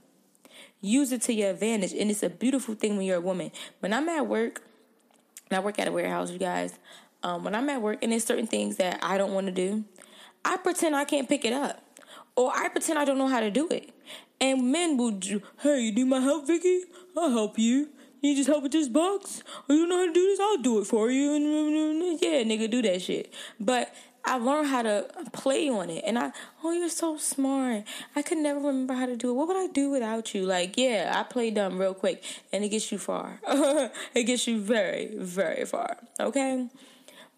Use 0.81 1.11
it 1.13 1.21
to 1.23 1.33
your 1.33 1.51
advantage, 1.51 1.93
and 1.93 2.11
it's 2.11 2.23
a 2.23 2.29
beautiful 2.29 2.75
thing 2.75 2.97
when 2.97 3.05
you're 3.05 3.17
a 3.17 3.21
woman. 3.21 3.51
When 3.79 3.93
I'm 3.93 4.09
at 4.09 4.27
work, 4.27 4.61
and 5.49 5.57
I 5.57 5.61
work 5.61 5.79
at 5.79 5.87
a 5.87 5.91
warehouse, 5.91 6.31
you 6.31 6.37
guys. 6.37 6.77
Um, 7.23 7.43
when 7.43 7.55
I'm 7.55 7.69
at 7.69 7.81
work, 7.81 7.99
and 8.01 8.11
there's 8.11 8.23
certain 8.23 8.47
things 8.47 8.77
that 8.77 8.99
I 9.01 9.17
don't 9.17 9.33
want 9.33 9.47
to 9.47 9.51
do, 9.53 9.85
I 10.43 10.57
pretend 10.57 10.95
I 10.95 11.05
can't 11.05 11.27
pick 11.27 11.45
it 11.45 11.53
up, 11.53 11.81
or 12.35 12.51
I 12.53 12.67
pretend 12.69 12.99
I 12.99 13.05
don't 13.05 13.17
know 13.17 13.27
how 13.27 13.39
to 13.39 13.51
do 13.51 13.67
it. 13.69 13.93
And 14.41 14.71
men 14.71 14.97
will 14.97 15.11
do, 15.11 15.41
hey, 15.61 15.81
you 15.81 15.91
need 15.91 16.07
my 16.07 16.19
help, 16.19 16.47
Vicky? 16.47 16.83
I'll 17.17 17.29
help 17.31 17.59
you. 17.59 17.89
You 18.21 18.35
just 18.35 18.47
help 18.47 18.63
with 18.63 18.73
this 18.73 18.89
box? 18.89 19.43
Or 19.67 19.75
you 19.75 19.87
know 19.87 19.97
how 19.97 20.05
to 20.05 20.13
do 20.13 20.25
this? 20.25 20.39
I'll 20.39 20.57
do 20.57 20.79
it 20.79 20.85
for 20.85 21.09
you. 21.09 21.31
Yeah, 22.21 22.43
nigga, 22.43 22.69
do 22.69 22.81
that 22.81 23.01
shit. 23.01 23.33
But 23.59 23.93
I 24.25 24.37
learned 24.37 24.67
how 24.67 24.81
to 24.81 25.07
uh, 25.17 25.29
play 25.31 25.69
on 25.69 25.89
it. 25.89 26.03
And 26.05 26.19
I, 26.19 26.31
oh, 26.63 26.71
you're 26.71 26.89
so 26.89 27.17
smart. 27.17 27.83
I 28.15 28.21
could 28.21 28.37
never 28.37 28.59
remember 28.59 28.93
how 28.93 29.05
to 29.05 29.15
do 29.15 29.29
it. 29.29 29.33
What 29.33 29.47
would 29.47 29.57
I 29.57 29.67
do 29.67 29.89
without 29.89 30.33
you? 30.33 30.45
Like, 30.45 30.77
yeah, 30.77 31.13
I 31.15 31.23
play 31.23 31.51
dumb 31.51 31.79
real 31.79 31.93
quick. 31.93 32.23
And 32.51 32.63
it 32.63 32.69
gets 32.69 32.91
you 32.91 32.97
far. 32.97 33.39
it 34.13 34.23
gets 34.25 34.47
you 34.47 34.59
very, 34.59 35.15
very 35.17 35.65
far. 35.65 35.97
Okay? 36.19 36.67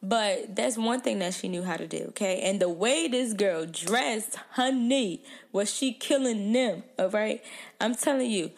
But 0.03 0.55
that's 0.55 0.77
one 0.77 1.01
thing 1.01 1.19
that 1.19 1.35
she 1.35 1.47
knew 1.47 1.61
how 1.61 1.77
to 1.77 1.87
do, 1.87 2.05
okay? 2.09 2.41
And 2.41 2.59
the 2.59 2.69
way 2.69 3.07
this 3.07 3.33
girl 3.33 3.67
dressed, 3.67 4.35
honey, 4.51 5.23
was 5.51 5.71
she 5.71 5.93
killing 5.93 6.51
them, 6.51 6.83
all 6.97 7.09
right? 7.09 7.43
I'm 7.79 7.93
telling 7.93 8.31
you, 8.31 8.51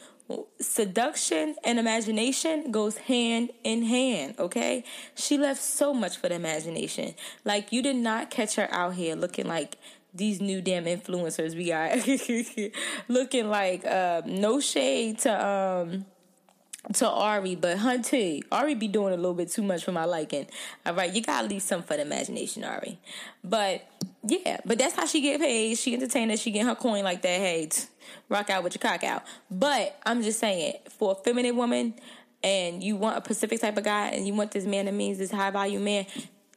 seduction 0.61 1.55
and 1.65 1.79
imagination 1.79 2.71
goes 2.71 2.97
hand 2.97 3.51
in 3.63 3.83
hand, 3.83 4.35
okay? 4.39 4.85
She 5.15 5.37
left 5.37 5.61
so 5.61 5.93
much 5.93 6.17
for 6.17 6.29
the 6.29 6.35
imagination. 6.35 7.13
Like 7.43 7.73
you 7.73 7.81
did 7.81 7.97
not 7.97 8.29
catch 8.29 8.55
her 8.55 8.67
out 8.71 8.95
here 8.95 9.15
looking 9.15 9.47
like 9.47 9.77
these 10.13 10.39
new 10.39 10.61
damn 10.61 10.85
influencers 10.85 11.55
we 11.55 11.69
got 11.69 11.97
looking 13.07 13.49
like 13.49 13.83
uh, 13.83 14.21
no 14.25 14.59
shade 14.59 15.17
to 15.17 15.45
um 15.45 16.05
to 16.91 17.09
Ari, 17.09 17.55
but 17.55 17.77
Hunty, 17.77 18.43
Ari 18.51 18.75
be 18.75 18.87
doing 18.87 19.13
a 19.13 19.17
little 19.17 19.33
bit 19.33 19.49
too 19.49 19.63
much 19.63 19.85
for 19.85 19.93
my 19.93 20.05
liking. 20.05 20.47
All 20.85 20.93
right, 20.93 21.13
you 21.13 21.21
gotta 21.21 21.47
leave 21.47 21.61
some 21.61 21.81
for 21.81 21.95
the 21.95 22.01
imagination, 22.01 22.63
Ari. 22.63 22.99
But 23.43 23.87
yeah, 24.23 24.59
but 24.65 24.77
that's 24.77 24.95
how 24.95 25.05
she 25.05 25.21
get 25.21 25.39
paid. 25.39 25.77
She 25.77 25.93
entertained 25.93 26.31
her. 26.31 26.37
She 26.37 26.51
get 26.51 26.65
her 26.65 26.75
coin 26.75 27.03
like 27.03 27.21
that. 27.21 27.39
Hey, 27.39 27.67
t- 27.67 27.83
rock 28.27 28.49
out 28.49 28.63
with 28.63 28.75
your 28.75 28.81
cock 28.81 29.03
out. 29.03 29.23
But 29.49 29.97
I'm 30.05 30.21
just 30.21 30.39
saying, 30.39 30.73
for 30.89 31.13
a 31.13 31.15
feminine 31.15 31.55
woman, 31.55 31.93
and 32.43 32.83
you 32.83 32.97
want 32.97 33.17
a 33.17 33.21
Pacific 33.21 33.61
type 33.61 33.77
of 33.77 33.85
guy, 33.85 34.07
and 34.09 34.27
you 34.27 34.33
want 34.33 34.51
this 34.51 34.65
man 34.65 34.85
that 34.85 34.93
means 34.93 35.17
this 35.17 35.31
high 35.31 35.51
value 35.51 35.79
man, 35.79 36.05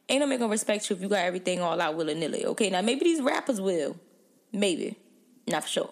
ain't 0.09 0.19
no 0.19 0.27
man 0.27 0.39
gonna 0.39 0.51
respect 0.51 0.89
you 0.89 0.95
if 0.95 1.01
you 1.01 1.07
got 1.07 1.19
everything 1.19 1.61
all 1.61 1.79
out 1.79 1.95
willy 1.95 2.15
nilly. 2.15 2.45
Okay, 2.47 2.69
now 2.69 2.81
maybe 2.81 3.05
these 3.05 3.21
rappers 3.21 3.61
will, 3.61 3.95
maybe, 4.51 4.97
not 5.47 5.63
for 5.63 5.69
sure, 5.69 5.89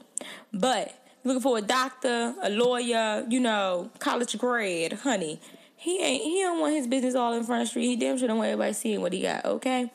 but 0.52 0.94
looking 1.26 1.42
for 1.42 1.58
a 1.58 1.62
doctor, 1.62 2.34
a 2.42 2.50
lawyer, 2.50 3.26
you 3.28 3.40
know, 3.40 3.92
college 4.00 4.38
grad, 4.38 4.94
honey. 4.94 5.42
He 5.76 6.00
ain't 6.02 6.24
he 6.24 6.42
don't 6.42 6.62
want 6.62 6.74
his 6.76 6.88
business 6.88 7.16
all 7.16 7.34
in 7.34 7.44
front 7.44 7.64
of 7.64 7.68
the 7.68 7.70
street. 7.72 7.88
He 7.88 7.96
damn 7.98 8.18
sure 8.18 8.28
don't 8.28 8.38
want 8.38 8.50
everybody 8.50 8.74
seeing 8.74 9.02
what 9.02 9.12
he 9.12 9.22
got, 9.22 9.46
okay? 9.46 9.92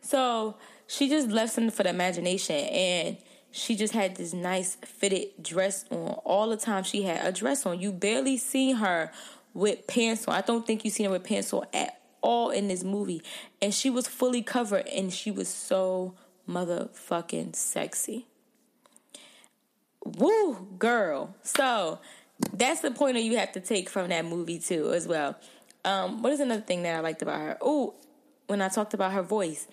So 0.00 0.56
she 0.86 1.08
just 1.08 1.28
left 1.28 1.52
something 1.52 1.70
for 1.70 1.82
the 1.82 1.90
imagination 1.90 2.56
and 2.56 3.16
she 3.50 3.76
just 3.76 3.92
had 3.92 4.16
this 4.16 4.32
nice 4.32 4.76
fitted 4.84 5.28
dress 5.42 5.84
on 5.90 6.12
all 6.24 6.48
the 6.48 6.56
time 6.56 6.84
she 6.84 7.02
had 7.02 7.24
a 7.24 7.32
dress 7.32 7.64
on. 7.66 7.80
You 7.80 7.92
barely 7.92 8.36
see 8.36 8.72
her 8.72 9.10
with 9.54 9.86
pants 9.86 10.26
on. 10.28 10.34
I 10.34 10.40
don't 10.40 10.66
think 10.66 10.84
you 10.84 10.90
seen 10.90 11.06
her 11.06 11.12
with 11.12 11.24
pants 11.24 11.52
on 11.52 11.66
at 11.72 12.00
all 12.20 12.50
in 12.50 12.68
this 12.68 12.82
movie. 12.82 13.22
And 13.62 13.72
she 13.72 13.90
was 13.90 14.08
fully 14.08 14.42
covered 14.42 14.86
and 14.88 15.12
she 15.12 15.30
was 15.30 15.48
so 15.48 16.14
motherfucking 16.48 17.54
sexy. 17.54 18.26
Woo, 20.04 20.68
girl. 20.78 21.34
So 21.42 21.98
that's 22.52 22.80
the 22.80 22.90
point 22.90 23.14
that 23.14 23.22
you 23.22 23.38
have 23.38 23.52
to 23.52 23.60
take 23.60 23.88
from 23.88 24.08
that 24.08 24.24
movie 24.24 24.58
too, 24.58 24.92
as 24.92 25.08
well. 25.08 25.36
Um, 25.84 26.22
what 26.22 26.32
is 26.32 26.40
another 26.40 26.62
thing 26.62 26.82
that 26.82 26.96
I 26.96 27.00
liked 27.00 27.22
about 27.22 27.40
her? 27.40 27.58
Oh, 27.60 27.94
when 28.46 28.60
I 28.60 28.68
talked 28.68 28.94
about 28.94 29.12
her 29.12 29.22
voice, 29.22 29.66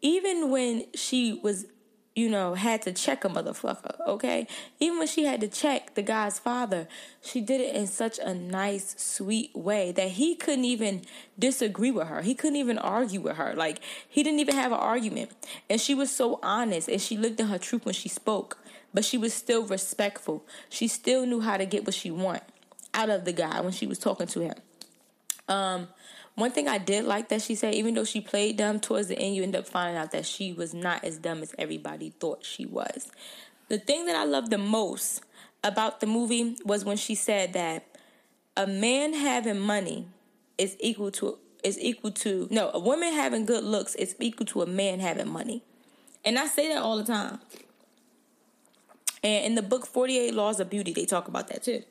even 0.00 0.50
when 0.50 0.84
she 0.94 1.32
was, 1.42 1.66
you 2.14 2.28
know, 2.28 2.54
had 2.54 2.82
to 2.82 2.92
check 2.92 3.24
a 3.24 3.28
motherfucker, 3.28 3.98
okay? 4.06 4.46
Even 4.80 4.98
when 4.98 5.06
she 5.06 5.24
had 5.24 5.40
to 5.40 5.48
check 5.48 5.94
the 5.94 6.02
guy's 6.02 6.38
father, 6.38 6.88
she 7.22 7.40
did 7.40 7.60
it 7.60 7.74
in 7.74 7.86
such 7.86 8.18
a 8.18 8.34
nice, 8.34 8.94
sweet 8.98 9.54
way 9.54 9.92
that 9.92 10.10
he 10.12 10.34
couldn't 10.34 10.64
even 10.64 11.02
disagree 11.38 11.90
with 11.90 12.08
her. 12.08 12.22
He 12.22 12.34
couldn't 12.34 12.56
even 12.56 12.78
argue 12.78 13.20
with 13.20 13.36
her. 13.36 13.54
Like, 13.54 13.80
he 14.08 14.22
didn't 14.22 14.40
even 14.40 14.54
have 14.54 14.72
an 14.72 14.78
argument. 14.78 15.30
And 15.68 15.80
she 15.80 15.94
was 15.94 16.10
so 16.10 16.38
honest 16.42 16.88
and 16.88 17.00
she 17.00 17.16
looked 17.16 17.40
in 17.40 17.48
her 17.48 17.58
truth 17.58 17.84
when 17.84 17.94
she 17.94 18.08
spoke 18.08 18.58
but 18.92 19.04
she 19.04 19.18
was 19.18 19.34
still 19.34 19.64
respectful. 19.66 20.44
She 20.68 20.88
still 20.88 21.26
knew 21.26 21.40
how 21.40 21.56
to 21.56 21.66
get 21.66 21.84
what 21.84 21.94
she 21.94 22.10
want 22.10 22.42
out 22.94 23.10
of 23.10 23.24
the 23.24 23.32
guy 23.32 23.60
when 23.60 23.72
she 23.72 23.86
was 23.86 23.98
talking 23.98 24.26
to 24.28 24.40
him. 24.40 24.54
Um, 25.48 25.88
one 26.34 26.52
thing 26.52 26.68
I 26.68 26.78
did 26.78 27.04
like 27.04 27.30
that 27.30 27.42
she 27.42 27.54
said, 27.54 27.74
even 27.74 27.94
though 27.94 28.04
she 28.04 28.20
played 28.20 28.58
dumb 28.58 28.80
towards 28.80 29.08
the 29.08 29.18
end, 29.18 29.34
you 29.34 29.42
end 29.42 29.56
up 29.56 29.66
finding 29.66 29.96
out 29.96 30.12
that 30.12 30.24
she 30.24 30.52
was 30.52 30.72
not 30.72 31.02
as 31.04 31.18
dumb 31.18 31.42
as 31.42 31.54
everybody 31.58 32.10
thought 32.10 32.44
she 32.44 32.64
was. 32.64 33.10
The 33.68 33.78
thing 33.78 34.06
that 34.06 34.16
I 34.16 34.24
loved 34.24 34.50
the 34.50 34.58
most 34.58 35.22
about 35.64 36.00
the 36.00 36.06
movie 36.06 36.56
was 36.64 36.84
when 36.84 36.96
she 36.96 37.14
said 37.14 37.54
that 37.54 37.86
a 38.56 38.66
man 38.66 39.14
having 39.14 39.58
money 39.58 40.06
is 40.56 40.76
equal 40.80 41.10
to 41.12 41.38
is 41.64 41.78
equal 41.80 42.12
to 42.12 42.46
no, 42.50 42.70
a 42.72 42.78
woman 42.78 43.12
having 43.12 43.44
good 43.44 43.64
looks 43.64 43.94
is 43.96 44.14
equal 44.20 44.46
to 44.46 44.62
a 44.62 44.66
man 44.66 45.00
having 45.00 45.28
money. 45.28 45.62
And 46.24 46.38
I 46.38 46.46
say 46.46 46.68
that 46.68 46.82
all 46.82 46.96
the 46.96 47.04
time. 47.04 47.40
And 49.22 49.44
in 49.46 49.54
the 49.54 49.62
book 49.62 49.86
48 49.86 50.34
Laws 50.34 50.60
of 50.60 50.70
Beauty, 50.70 50.92
they 50.92 51.04
talk 51.04 51.28
about 51.28 51.48
that 51.48 51.62
too. 51.62 51.82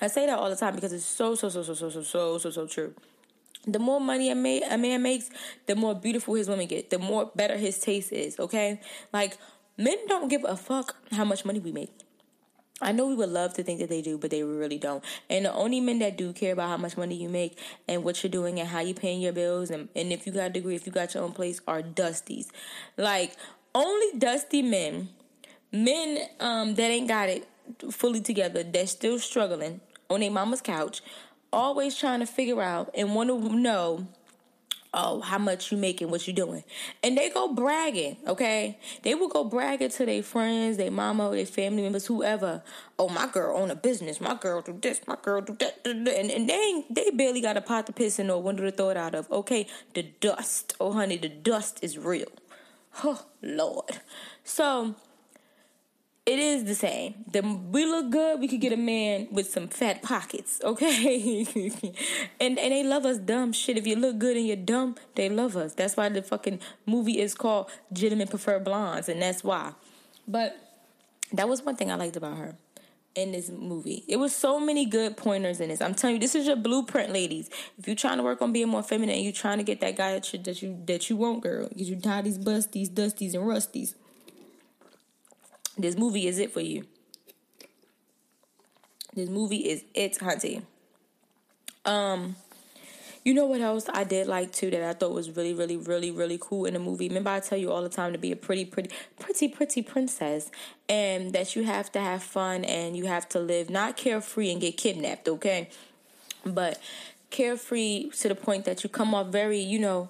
I 0.00 0.06
say 0.06 0.26
that 0.26 0.38
all 0.38 0.48
the 0.48 0.56
time 0.56 0.74
because 0.74 0.92
it's 0.92 1.04
so, 1.04 1.34
so, 1.34 1.48
so, 1.48 1.62
so, 1.62 1.74
so, 1.74 1.90
so, 1.90 2.02
so, 2.02 2.38
so, 2.38 2.50
so 2.50 2.66
true. 2.66 2.94
The 3.66 3.80
more 3.80 4.00
money 4.00 4.30
a 4.30 4.34
man, 4.34 4.62
a 4.70 4.78
man 4.78 5.02
makes, 5.02 5.28
the 5.66 5.74
more 5.74 5.94
beautiful 5.94 6.34
his 6.34 6.48
women 6.48 6.68
get, 6.68 6.90
the 6.90 6.98
more 6.98 7.30
better 7.34 7.56
his 7.56 7.78
taste 7.78 8.12
is, 8.12 8.38
okay? 8.38 8.80
Like, 9.12 9.36
men 9.76 9.96
don't 10.06 10.28
give 10.28 10.44
a 10.44 10.56
fuck 10.56 10.96
how 11.10 11.24
much 11.24 11.44
money 11.44 11.58
we 11.58 11.72
make. 11.72 11.90
I 12.80 12.92
know 12.92 13.08
we 13.08 13.16
would 13.16 13.30
love 13.30 13.54
to 13.54 13.64
think 13.64 13.80
that 13.80 13.88
they 13.88 14.02
do, 14.02 14.18
but 14.18 14.30
they 14.30 14.44
really 14.44 14.78
don't. 14.78 15.02
And 15.28 15.46
the 15.46 15.52
only 15.52 15.80
men 15.80 15.98
that 15.98 16.16
do 16.16 16.32
care 16.32 16.52
about 16.52 16.68
how 16.68 16.76
much 16.76 16.96
money 16.96 17.16
you 17.16 17.28
make 17.28 17.58
and 17.88 18.04
what 18.04 18.22
you're 18.22 18.30
doing 18.30 18.60
and 18.60 18.68
how 18.68 18.78
you 18.78 18.94
paying 18.94 19.20
your 19.20 19.32
bills 19.32 19.70
and, 19.70 19.88
and 19.96 20.12
if 20.12 20.26
you 20.26 20.32
got 20.32 20.46
a 20.46 20.50
degree, 20.50 20.76
if 20.76 20.86
you 20.86 20.92
got 20.92 21.14
your 21.14 21.24
own 21.24 21.32
place 21.32 21.60
are 21.66 21.82
dusties. 21.82 22.46
Like 22.96 23.36
only 23.74 24.18
dusty 24.18 24.62
men, 24.62 25.08
men 25.72 26.28
um, 26.40 26.74
that 26.74 26.90
ain't 26.90 27.08
got 27.08 27.28
it 27.28 27.46
fully 27.90 28.20
together, 28.20 28.62
that's 28.62 28.92
still 28.92 29.18
struggling 29.18 29.80
on 30.10 30.20
their 30.20 30.30
mama's 30.30 30.60
couch, 30.60 31.02
always 31.52 31.96
trying 31.96 32.20
to 32.20 32.26
figure 32.26 32.62
out 32.62 32.90
and 32.94 33.14
want 33.14 33.28
to 33.28 33.56
know 33.56 34.06
oh, 34.94 35.20
how 35.20 35.38
much 35.38 35.70
you 35.70 35.78
making, 35.78 36.10
what 36.10 36.26
you 36.26 36.32
doing. 36.32 36.64
And 37.02 37.16
they 37.16 37.30
go 37.30 37.52
bragging, 37.52 38.16
okay? 38.26 38.78
They 39.02 39.14
will 39.14 39.28
go 39.28 39.44
bragging 39.44 39.90
to 39.90 40.06
their 40.06 40.22
friends, 40.22 40.76
their 40.76 40.90
mama, 40.90 41.30
their 41.30 41.46
family 41.46 41.82
members, 41.82 42.06
whoever. 42.06 42.62
Oh, 42.98 43.08
my 43.08 43.26
girl 43.26 43.56
own 43.56 43.70
a 43.70 43.76
business. 43.76 44.20
My 44.20 44.34
girl 44.34 44.62
do 44.62 44.78
this. 44.80 45.00
My 45.06 45.16
girl 45.20 45.40
do 45.40 45.56
that. 45.60 45.80
And, 45.84 46.08
and 46.08 46.48
they 46.48 46.84
they 46.90 47.10
barely 47.10 47.40
got 47.40 47.56
a 47.56 47.60
pot 47.60 47.86
to 47.86 47.92
piss 47.92 48.18
in 48.18 48.30
or 48.30 48.42
window 48.42 48.64
to 48.64 48.72
throw 48.72 48.90
it 48.90 48.96
out 48.96 49.14
of. 49.14 49.30
Okay, 49.30 49.66
the 49.94 50.04
dust. 50.20 50.74
Oh, 50.80 50.92
honey, 50.92 51.16
the 51.16 51.28
dust 51.28 51.78
is 51.82 51.98
real. 51.98 52.28
Oh, 53.04 53.24
Lord. 53.42 54.00
So 54.44 54.94
it 56.28 56.38
is 56.38 56.64
the 56.64 56.74
same. 56.74 57.24
The, 57.32 57.40
we 57.42 57.86
look 57.86 58.10
good, 58.10 58.38
we 58.38 58.48
could 58.48 58.60
get 58.60 58.72
a 58.72 58.76
man 58.76 59.28
with 59.30 59.50
some 59.50 59.68
fat 59.68 60.02
pockets, 60.02 60.60
okay? 60.62 61.46
and 62.40 62.58
and 62.58 62.72
they 62.72 62.84
love 62.84 63.06
us 63.06 63.16
dumb 63.16 63.52
shit. 63.52 63.78
If 63.78 63.86
you 63.86 63.96
look 63.96 64.18
good 64.18 64.36
and 64.36 64.46
you're 64.46 64.56
dumb, 64.56 64.96
they 65.14 65.30
love 65.30 65.56
us. 65.56 65.74
That's 65.74 65.96
why 65.96 66.10
the 66.10 66.22
fucking 66.22 66.60
movie 66.84 67.18
is 67.18 67.34
called 67.34 67.70
Gentlemen 67.92 68.28
Prefer 68.28 68.58
Blondes, 68.60 69.08
and 69.08 69.22
that's 69.22 69.42
why. 69.42 69.72
But 70.26 70.56
that 71.32 71.48
was 71.48 71.62
one 71.62 71.76
thing 71.76 71.90
I 71.90 71.94
liked 71.94 72.16
about 72.16 72.36
her 72.36 72.56
in 73.18 73.32
this 73.32 73.50
movie. 73.50 74.04
It 74.08 74.16
was 74.16 74.34
so 74.34 74.58
many 74.60 74.86
good 74.86 75.16
pointers 75.16 75.60
in 75.60 75.68
this. 75.68 75.80
I'm 75.80 75.94
telling 75.94 76.16
you, 76.16 76.20
this 76.20 76.34
is 76.34 76.46
your 76.46 76.56
blueprint, 76.56 77.12
ladies. 77.12 77.50
If 77.78 77.86
you're 77.86 77.96
trying 77.96 78.18
to 78.18 78.22
work 78.22 78.40
on 78.40 78.52
being 78.52 78.68
more 78.68 78.82
feminine 78.82 79.22
you're 79.22 79.32
trying 79.32 79.58
to 79.58 79.64
get 79.64 79.80
that 79.80 79.96
guy 79.96 80.12
that 80.12 80.32
you 80.32 80.38
that 80.40 80.62
you, 80.62 80.82
that 80.86 81.10
you 81.10 81.16
want, 81.16 81.42
girl, 81.42 81.68
because 81.68 81.90
you 81.90 81.96
tired 81.96 82.24
these 82.24 82.38
busties, 82.38 82.88
dusties, 82.88 83.34
and 83.34 83.44
rusties. 83.44 83.94
This 85.76 85.96
movie 85.96 86.26
is 86.26 86.38
it 86.38 86.52
for 86.52 86.60
you. 86.60 86.86
This 89.14 89.28
movie 89.28 89.68
is 89.68 89.84
it, 89.94 90.14
hunty. 90.18 90.62
Um, 91.84 92.36
you 93.28 93.34
know 93.34 93.44
what 93.44 93.60
else 93.60 93.84
I 93.92 94.04
did 94.04 94.26
like 94.26 94.52
too 94.52 94.70
that 94.70 94.82
I 94.82 94.94
thought 94.94 95.12
was 95.12 95.36
really, 95.36 95.52
really, 95.52 95.76
really, 95.76 96.10
really 96.10 96.38
cool 96.40 96.64
in 96.64 96.72
the 96.72 96.80
movie? 96.80 97.08
Remember, 97.08 97.28
I 97.28 97.40
tell 97.40 97.58
you 97.58 97.70
all 97.70 97.82
the 97.82 97.90
time 97.90 98.12
to 98.12 98.18
be 98.18 98.32
a 98.32 98.36
pretty, 98.36 98.64
pretty, 98.64 98.88
pretty, 99.20 99.48
pretty 99.48 99.82
princess, 99.82 100.50
and 100.88 101.34
that 101.34 101.54
you 101.54 101.64
have 101.64 101.92
to 101.92 102.00
have 102.00 102.22
fun 102.22 102.64
and 102.64 102.96
you 102.96 103.04
have 103.04 103.28
to 103.28 103.38
live 103.38 103.68
not 103.68 103.98
carefree 103.98 104.50
and 104.50 104.62
get 104.62 104.78
kidnapped, 104.78 105.28
okay? 105.28 105.68
But 106.46 106.80
carefree 107.28 108.08
to 108.20 108.28
the 108.28 108.34
point 108.34 108.64
that 108.64 108.82
you 108.82 108.88
come 108.88 109.14
off 109.14 109.26
very, 109.26 109.60
you 109.60 109.78
know, 109.78 110.08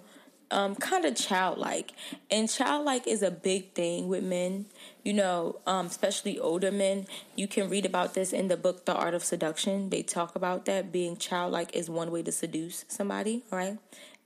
um, 0.51 0.75
kind 0.75 1.05
of 1.05 1.15
childlike. 1.17 1.93
And 2.31 2.49
childlike 2.49 3.07
is 3.07 3.23
a 3.23 3.31
big 3.31 3.73
thing 3.73 4.09
with 4.09 4.25
men, 4.25 4.67
you 5.05 5.13
know, 5.13 5.61
um, 5.67 5.87
especially 5.87 6.39
older 6.39 6.71
men. 6.71 7.07
You 7.37 7.49
can 7.49 7.69
read 7.69 7.87
about 7.87 8.15
this 8.15 8.33
in 8.33 8.49
the 8.49 8.57
book, 8.57 8.85
The 8.85 8.95
Art 8.95 9.15
of 9.15 9.25
Seduction. 9.25 9.91
They 9.91 10.03
talk 10.03 10.37
about 10.37 10.65
that. 10.67 10.93
Being 10.93 11.17
childlike 11.17 11.75
is 11.75 11.91
one 11.91 12.11
way 12.11 12.23
to 12.23 12.33
seduce 12.33 12.85
somebody, 12.89 13.45
right? 13.51 13.79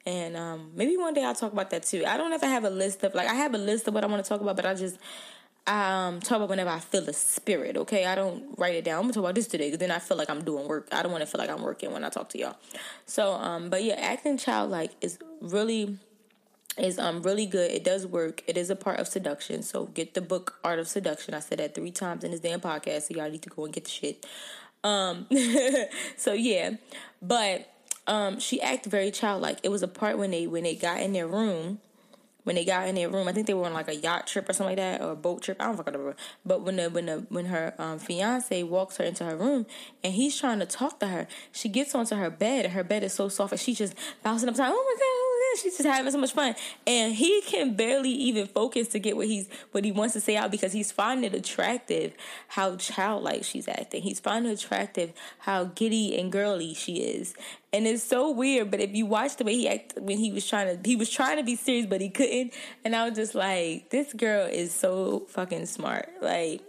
And 0.04 0.36
um, 0.36 0.72
maybe 0.74 0.96
one 0.96 1.14
day 1.14 1.24
I'll 1.24 1.34
talk 1.34 1.52
about 1.52 1.70
that 1.70 1.84
too. 1.84 2.04
I 2.06 2.16
don't 2.16 2.32
ever 2.32 2.46
have 2.46 2.64
a 2.64 2.70
list 2.70 3.04
of, 3.04 3.14
like, 3.14 3.28
I 3.28 3.34
have 3.34 3.54
a 3.54 3.58
list 3.58 3.86
of 3.86 3.94
what 3.94 4.02
I 4.02 4.08
want 4.08 4.24
to 4.24 4.28
talk 4.28 4.40
about, 4.40 4.56
but 4.56 4.66
I 4.66 4.74
just 4.74 4.98
um 5.64 6.18
talk 6.18 6.38
about 6.38 6.48
whenever 6.48 6.70
I 6.70 6.80
feel 6.80 7.02
the 7.02 7.12
spirit, 7.12 7.76
okay? 7.76 8.04
I 8.04 8.16
don't 8.16 8.52
write 8.58 8.74
it 8.74 8.84
down. 8.84 8.96
I'm 8.96 9.02
gonna 9.02 9.12
talk 9.12 9.22
about 9.22 9.36
this 9.36 9.46
today 9.46 9.68
because 9.68 9.78
then 9.78 9.92
I 9.92 10.00
feel 10.00 10.16
like 10.16 10.28
I'm 10.28 10.42
doing 10.42 10.66
work. 10.66 10.88
I 10.90 11.02
don't 11.02 11.12
want 11.12 11.22
to 11.22 11.26
feel 11.26 11.38
like 11.38 11.50
I'm 11.50 11.62
working 11.62 11.92
when 11.92 12.02
I 12.02 12.08
talk 12.08 12.30
to 12.30 12.38
y'all. 12.38 12.56
So, 13.06 13.32
um, 13.34 13.70
but 13.70 13.84
yeah, 13.84 13.94
acting 13.94 14.38
childlike 14.38 14.90
is 15.00 15.18
really 15.40 15.98
is 16.78 16.98
um 16.98 17.22
really 17.22 17.46
good. 17.46 17.70
It 17.70 17.84
does 17.84 18.06
work. 18.06 18.42
It 18.46 18.56
is 18.56 18.70
a 18.70 18.76
part 18.76 18.98
of 18.98 19.08
seduction. 19.08 19.62
So 19.62 19.86
get 19.86 20.14
the 20.14 20.22
book 20.22 20.58
Art 20.64 20.78
of 20.78 20.88
Seduction. 20.88 21.34
I 21.34 21.40
said 21.40 21.58
that 21.58 21.74
three 21.74 21.90
times 21.90 22.24
in 22.24 22.30
this 22.30 22.40
damn 22.40 22.60
podcast, 22.60 23.02
so 23.02 23.14
y'all 23.14 23.30
need 23.30 23.42
to 23.42 23.50
go 23.50 23.64
and 23.64 23.74
get 23.74 23.84
the 23.84 23.90
shit. 23.90 24.26
Um 24.82 25.26
so 26.16 26.32
yeah. 26.32 26.72
But 27.20 27.70
um 28.06 28.40
she 28.40 28.60
acted 28.60 28.90
very 28.90 29.10
childlike. 29.10 29.58
It 29.62 29.68
was 29.70 29.82
a 29.82 29.88
part 29.88 30.18
when 30.18 30.30
they 30.30 30.46
when 30.46 30.64
they 30.64 30.74
got 30.74 31.00
in 31.00 31.12
their 31.12 31.26
room 31.26 31.78
when 32.44 32.56
they 32.56 32.64
got 32.64 32.88
in 32.88 32.94
their 32.94 33.08
room. 33.08 33.28
I 33.28 33.32
think 33.32 33.46
they 33.46 33.54
were 33.54 33.66
on 33.66 33.72
like 33.72 33.88
a 33.88 33.94
yacht 33.94 34.26
trip 34.26 34.48
or 34.48 34.52
something 34.52 34.76
like 34.76 34.98
that, 34.98 35.00
or 35.04 35.12
a 35.12 35.16
boat 35.16 35.42
trip. 35.42 35.58
I 35.60 35.66
don't 35.66 35.76
fucking 35.76 35.92
remember. 35.92 36.16
But 36.44 36.62
when 36.62 36.76
the 36.76 36.90
when 36.90 37.06
the 37.06 37.26
when 37.28 37.46
her 37.46 37.74
um, 37.78 37.98
fiance 37.98 38.62
walks 38.64 38.96
her 38.96 39.04
into 39.04 39.24
her 39.24 39.36
room 39.36 39.66
and 40.02 40.14
he's 40.14 40.38
trying 40.38 40.58
to 40.60 40.66
talk 40.66 41.00
to 41.00 41.06
her, 41.08 41.26
she 41.52 41.68
gets 41.68 41.94
onto 41.94 42.16
her 42.16 42.30
bed. 42.30 42.64
and 42.64 42.74
Her 42.74 42.84
bed 42.84 43.02
is 43.02 43.12
so 43.12 43.28
soft, 43.28 43.52
and 43.52 43.60
she 43.60 43.74
just 43.74 43.94
bouncing 44.22 44.48
up, 44.48 44.56
time. 44.56 44.72
Oh 44.72 44.84
my 44.84 44.98
god! 44.98 45.21
She's 45.60 45.76
just 45.76 45.88
having 45.88 46.10
so 46.10 46.18
much 46.18 46.32
fun, 46.32 46.54
and 46.86 47.14
he 47.14 47.42
can 47.42 47.74
barely 47.74 48.10
even 48.10 48.46
focus 48.46 48.88
to 48.88 48.98
get 48.98 49.16
what 49.16 49.26
he's 49.26 49.48
what 49.72 49.84
he 49.84 49.92
wants 49.92 50.14
to 50.14 50.20
say 50.20 50.36
out 50.36 50.50
because 50.50 50.72
he's 50.72 50.90
finding 50.90 51.30
it 51.30 51.36
attractive 51.36 52.14
how 52.48 52.76
childlike 52.76 53.44
she's 53.44 53.68
acting. 53.68 54.02
He's 54.02 54.18
finding 54.18 54.50
it 54.50 54.62
attractive 54.62 55.12
how 55.38 55.64
giddy 55.64 56.18
and 56.18 56.32
girly 56.32 56.74
she 56.74 56.96
is, 56.96 57.34
and 57.72 57.86
it's 57.86 58.02
so 58.02 58.30
weird. 58.30 58.70
But 58.70 58.80
if 58.80 58.94
you 58.94 59.06
watch 59.06 59.36
the 59.36 59.44
way 59.44 59.54
he 59.54 59.68
acted 59.68 60.02
when 60.02 60.18
he 60.18 60.32
was 60.32 60.46
trying 60.46 60.82
to, 60.82 60.88
he 60.88 60.96
was 60.96 61.10
trying 61.10 61.36
to 61.36 61.44
be 61.44 61.56
serious, 61.56 61.86
but 61.86 62.00
he 62.00 62.08
couldn't. 62.08 62.54
And 62.84 62.96
I 62.96 63.08
was 63.08 63.16
just 63.16 63.34
like, 63.34 63.90
this 63.90 64.12
girl 64.12 64.46
is 64.46 64.72
so 64.72 65.26
fucking 65.28 65.66
smart. 65.66 66.08
Like, 66.20 66.62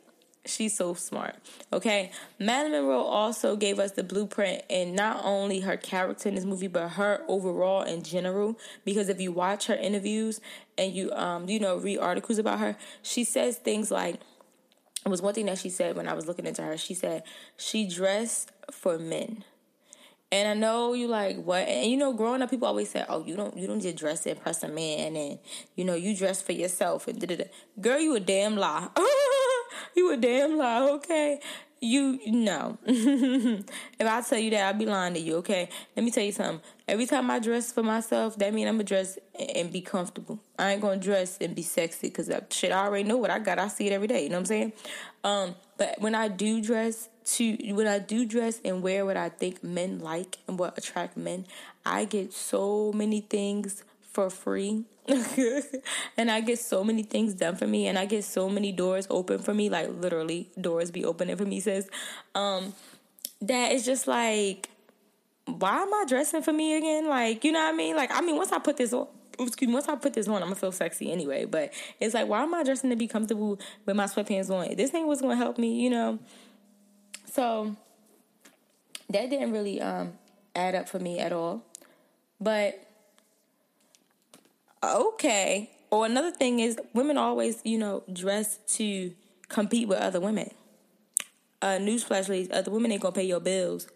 she's 0.46 0.76
so 0.76 0.94
smart. 0.94 1.36
Okay. 1.72 2.12
Marilyn 2.40 2.72
Monroe 2.72 3.02
also 3.02 3.56
gave 3.56 3.80
us 3.80 3.92
the 3.92 4.04
blueprint 4.04 4.64
and 4.70 4.96
not 4.96 5.22
only 5.24 5.62
her 5.62 5.78
character 5.78 6.30
in 6.30 6.36
this 6.36 6.46
movie, 6.46 6.68
but 6.68 6.90
her 6.90 7.24
overall 7.28 7.84
in 7.84 8.04
general. 8.04 8.58
Because 8.86 9.10
if 9.10 9.20
you 9.22 9.32
watch 9.32 9.68
her 9.68 9.76
interviews 9.76 10.42
and 10.78 10.94
you, 10.94 11.12
um, 11.14 11.48
you 11.48 11.60
know, 11.60 11.78
read 11.78 12.00
articles 12.00 12.38
about 12.38 12.60
her, 12.60 12.78
she 13.02 13.24
says 13.24 13.58
things 13.58 13.92
like, 13.92 14.20
it 15.06 15.10
was 15.10 15.22
one 15.22 15.34
thing 15.34 15.48
that 15.48 15.58
she 15.58 15.70
said 15.70 15.96
when 15.96 16.08
I 16.08 16.14
was 16.14 16.28
looking 16.28 16.46
into 16.46 16.62
her. 16.62 16.78
She 16.78 16.94
said 16.94 17.24
she 17.58 17.88
dressed 17.88 18.52
for 18.72 18.98
men. 18.98 19.44
And 20.32 20.48
I 20.48 20.56
know 20.56 20.94
you 20.94 21.08
like 21.08 21.38
what, 21.38 21.68
and 21.68 21.92
you 21.92 21.96
know, 21.96 22.12
growing 22.12 22.42
up, 22.42 22.50
people 22.50 22.68
always 22.68 22.90
say, 22.90 23.06
"Oh, 23.08 23.24
you 23.24 23.36
don't, 23.36 23.56
you 23.56 23.68
don't 23.68 23.80
just 23.80 23.98
dress 23.98 24.22
to 24.22 24.32
impress 24.32 24.64
a 24.64 24.68
man, 24.68 25.16
and 25.16 25.38
you 25.76 25.86
know, 25.86 25.94
you 25.94 26.16
dress 26.18 26.42
for 26.42 26.54
yourself." 26.54 27.08
And 27.08 27.20
da-da-da. 27.20 27.44
girl, 27.80 28.00
you 28.00 28.16
a 28.16 28.20
damn 28.20 28.58
lie. 28.58 28.88
you 29.96 30.12
a 30.12 30.18
damn 30.18 30.58
lie. 30.58 30.90
Okay, 30.92 31.40
you 31.82 32.20
no. 32.28 32.78
if 32.86 33.66
I 34.02 34.22
tell 34.22 34.40
you 34.40 34.50
that, 34.52 34.68
I'll 34.68 34.80
be 34.80 34.86
lying 34.86 35.14
to 35.14 35.20
you. 35.20 35.36
Okay, 35.38 35.70
let 35.96 36.04
me 36.04 36.12
tell 36.12 36.24
you 36.24 36.32
something. 36.32 36.62
Every 36.88 37.06
time 37.06 37.30
I 37.30 37.40
dress 37.40 37.72
for 37.72 37.84
myself, 37.84 38.38
that 38.38 38.54
means 38.54 38.68
I'm 38.70 38.76
gonna 38.76 38.86
dress 38.86 39.20
and 39.56 39.72
be 39.72 39.82
comfortable. 39.82 40.40
I 40.58 40.72
ain't 40.74 40.82
gonna 40.82 40.98
dress 40.98 41.38
and 41.40 41.56
be 41.56 41.62
sexy 41.62 42.08
because 42.08 42.32
shit, 42.50 42.72
I 42.72 42.86
already 42.86 43.08
know 43.08 43.18
what 43.18 43.30
I 43.30 43.40
got. 43.40 43.60
I 43.60 43.68
see 43.68 43.88
it 43.88 43.94
every 43.94 44.08
day. 44.08 44.24
You 44.24 44.30
know 44.30 44.36
what 44.36 44.42
I'm 44.42 44.46
saying? 44.46 44.74
Um, 45.24 45.56
but 45.78 46.00
when 46.00 46.16
I 46.16 46.28
do 46.28 46.62
dress 46.62 47.10
to 47.26 47.56
when 47.74 47.88
I 47.88 48.00
do 48.00 48.26
dress 48.26 48.60
and 48.64 48.82
wear 48.82 49.06
what 49.06 49.18
I 49.18 49.30
think 49.30 49.64
men 49.64 50.00
like 50.00 50.40
and 50.48 50.60
what 50.60 50.78
attract 50.78 51.18
men, 51.18 51.46
I 51.86 52.06
get 52.06 52.34
so 52.34 52.92
many 52.94 53.22
things 53.22 53.84
for 54.14 54.30
free. 54.30 54.86
and 56.18 56.32
I 56.32 56.40
get 56.40 56.60
so 56.60 56.84
many 56.84 57.04
things 57.04 57.34
done 57.34 57.58
for 57.58 57.68
me 57.68 57.88
and 57.88 58.00
I 58.00 58.06
get 58.06 58.24
so 58.24 58.48
many 58.48 58.72
doors 58.72 59.06
open 59.10 59.40
for 59.40 59.54
me, 59.54 59.70
like 59.70 59.90
literally 59.90 60.50
doors 60.60 60.92
be 60.92 61.04
opening 61.04 61.36
for 61.36 61.46
me, 61.46 61.60
says. 61.60 61.90
Um, 62.34 62.74
that 63.42 63.74
is 63.74 63.86
just 63.86 64.08
like 64.08 64.70
why 65.46 65.82
am 65.82 65.94
I 65.94 66.06
dressing 66.08 66.42
for 66.42 66.54
me 66.54 66.78
again? 66.78 67.08
Like, 67.08 67.44
you 67.44 67.52
know 67.52 67.60
what 67.60 67.74
I 67.74 67.78
mean? 67.78 67.96
Like, 67.96 68.12
I 68.12 68.22
mean, 68.22 68.38
once 68.38 68.52
I 68.52 68.60
put 68.60 68.78
this 68.78 68.94
on, 68.94 69.08
excuse 69.40 69.68
me, 69.68 69.74
once 69.74 69.88
I 69.88 69.96
put 69.96 70.14
this 70.14 70.28
on, 70.28 70.36
I'm 70.36 70.44
gonna 70.44 70.56
feel 70.56 70.72
sexy 70.72 71.12
anyway. 71.12 71.46
But 71.46 71.74
it's 72.00 72.14
like, 72.14 72.28
why 72.28 72.44
am 72.44 72.54
I 72.54 72.64
dressing 72.64 72.90
to 72.90 72.96
be 72.96 73.08
comfortable 73.08 73.60
with 73.86 73.96
my 73.96 74.06
sweatpants 74.06 74.50
on? 74.50 74.76
This 74.76 74.92
thing 74.92 75.08
was 75.08 75.22
gonna 75.22 75.36
help 75.36 75.58
me, 75.58 75.82
you 75.82 75.90
know. 75.90 76.20
So 77.26 77.76
that 79.10 79.30
didn't 79.30 79.52
really 79.52 79.82
um, 79.82 80.14
add 80.56 80.76
up 80.76 80.88
for 80.88 81.00
me 81.00 81.20
at 81.20 81.34
all. 81.34 81.64
But 82.40 82.83
okay. 84.84 85.72
Or 85.92 86.06
another 86.06 86.32
thing 86.32 86.60
is, 86.60 86.78
women 86.94 87.18
always, 87.18 87.62
you 87.64 87.78
know, 87.78 88.04
dress 88.12 88.58
to 88.76 89.14
compete 89.48 89.88
with 89.88 90.00
other 90.00 90.20
women. 90.20 90.52
Uh, 91.62 91.78
newsflash, 91.80 92.28
ladies: 92.28 92.50
other 92.52 92.72
women 92.72 92.92
ain't 92.92 93.02
gonna 93.02 93.14
pay 93.14 93.24
your 93.24 93.40
bills 93.40 93.88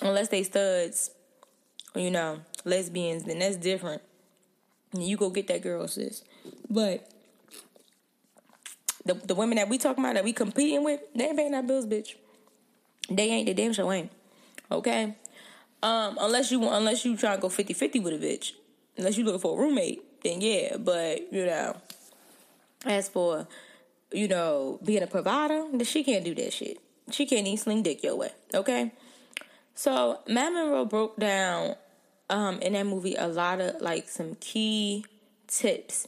unless 0.00 0.28
they 0.28 0.42
studs, 0.42 1.10
you 1.94 2.10
know, 2.10 2.40
lesbians. 2.64 3.24
Then 3.24 3.40
that's 3.40 3.56
different. 3.56 4.02
You 4.96 5.16
go 5.16 5.30
get 5.30 5.48
that 5.48 5.62
girl, 5.62 5.88
sis. 5.88 6.22
But 6.70 7.08
the 9.04 9.14
the 9.14 9.34
women 9.34 9.56
that 9.56 9.68
we 9.68 9.78
talking 9.78 10.04
about 10.04 10.14
that 10.14 10.24
we 10.24 10.32
competing 10.32 10.84
with, 10.84 11.00
they 11.14 11.26
ain't 11.26 11.36
paying 11.36 11.54
our 11.54 11.62
bills, 11.62 11.86
bitch. 11.86 12.14
They 13.10 13.30
ain't. 13.30 13.46
The 13.46 13.54
damn 13.54 13.72
show 13.72 13.90
ain't. 13.90 14.10
Okay. 14.70 15.16
Um, 15.82 16.16
unless 16.20 16.52
you 16.52 16.66
unless 16.68 17.04
you 17.04 17.16
try 17.16 17.34
to 17.34 17.40
go 17.40 17.48
50-50 17.48 18.02
with 18.02 18.14
a 18.14 18.18
bitch, 18.18 18.52
unless 18.96 19.16
you're 19.16 19.26
looking 19.26 19.40
for 19.40 19.58
a 19.58 19.60
roommate, 19.60 20.22
then 20.22 20.40
yeah. 20.40 20.76
But 20.76 21.32
you 21.32 21.46
know, 21.46 21.76
as 22.84 23.08
for 23.08 23.46
you 24.12 24.28
know 24.28 24.78
being 24.84 25.02
a 25.02 25.06
provider, 25.06 25.64
then 25.72 25.84
she 25.84 26.04
can't 26.04 26.24
do 26.24 26.34
that 26.36 26.52
shit. 26.52 26.78
She 27.10 27.26
can't 27.26 27.46
even 27.46 27.58
sling 27.58 27.82
dick 27.82 28.02
your 28.02 28.16
way. 28.16 28.32
Okay. 28.54 28.92
So 29.74 30.20
Matt 30.28 30.52
Monroe 30.52 30.84
broke 30.84 31.16
down 31.18 31.76
um 32.30 32.60
in 32.60 32.74
that 32.74 32.86
movie 32.86 33.14
a 33.14 33.28
lot 33.28 33.60
of 33.60 33.80
like 33.80 34.08
some 34.08 34.36
key 34.36 35.04
tips 35.46 36.06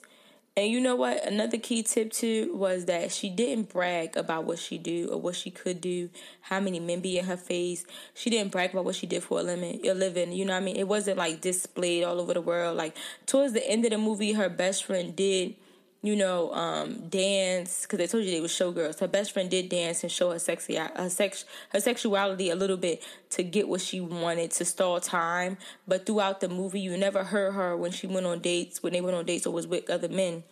and 0.56 0.70
you 0.70 0.80
know 0.80 0.94
what? 0.94 1.26
Another 1.26 1.58
key 1.58 1.82
tip 1.82 2.12
too 2.12 2.54
was 2.54 2.84
that 2.84 3.10
she 3.10 3.28
didn't 3.28 3.70
brag 3.70 4.16
about 4.16 4.44
what 4.44 4.60
she 4.60 4.78
do 4.78 5.08
or 5.10 5.20
what 5.20 5.34
she 5.34 5.50
could 5.50 5.80
do, 5.80 6.10
how 6.42 6.60
many 6.60 6.78
men 6.78 7.00
be 7.00 7.18
in 7.18 7.24
her 7.24 7.36
face. 7.36 7.84
She 8.14 8.30
didn't 8.30 8.52
brag 8.52 8.70
about 8.70 8.84
what 8.84 8.94
she 8.94 9.08
did 9.08 9.24
for 9.24 9.40
a 9.40 9.42
living. 9.42 9.84
A 9.84 9.94
living, 9.94 10.30
you 10.30 10.44
know 10.44 10.52
what 10.52 10.62
I 10.62 10.64
mean? 10.64 10.76
It 10.76 10.86
wasn't 10.86 11.18
like 11.18 11.40
displayed 11.40 12.04
all 12.04 12.20
over 12.20 12.34
the 12.34 12.40
world. 12.40 12.76
Like 12.76 12.96
towards 13.26 13.52
the 13.52 13.68
end 13.68 13.84
of 13.84 13.90
the 13.90 13.98
movie, 13.98 14.34
her 14.34 14.48
best 14.48 14.84
friend 14.84 15.16
did, 15.16 15.56
you 16.04 16.14
know, 16.14 16.52
um, 16.52 17.08
dance 17.08 17.82
because 17.82 17.98
I 17.98 18.04
told 18.04 18.24
you 18.24 18.30
they 18.30 18.42
were 18.42 18.46
showgirls. 18.46 19.00
Her 19.00 19.08
best 19.08 19.32
friend 19.32 19.50
did 19.50 19.70
dance 19.70 20.02
and 20.02 20.12
show 20.12 20.32
her 20.32 20.38
sexy, 20.38 20.76
her 20.76 21.08
sex, 21.08 21.46
her 21.70 21.80
sexuality 21.80 22.50
a 22.50 22.56
little 22.56 22.76
bit 22.76 23.02
to 23.30 23.42
get 23.42 23.68
what 23.68 23.80
she 23.80 24.02
wanted 24.02 24.50
to 24.50 24.66
stall 24.66 25.00
time. 25.00 25.56
But 25.88 26.04
throughout 26.04 26.40
the 26.40 26.48
movie, 26.50 26.80
you 26.80 26.94
never 26.98 27.24
heard 27.24 27.54
her 27.54 27.74
when 27.74 27.90
she 27.90 28.06
went 28.06 28.26
on 28.26 28.40
dates, 28.40 28.82
when 28.82 28.92
they 28.92 29.00
went 29.00 29.16
on 29.16 29.24
dates 29.24 29.46
or 29.46 29.54
was 29.54 29.66
with 29.66 29.88
other 29.88 30.10
men 30.10 30.44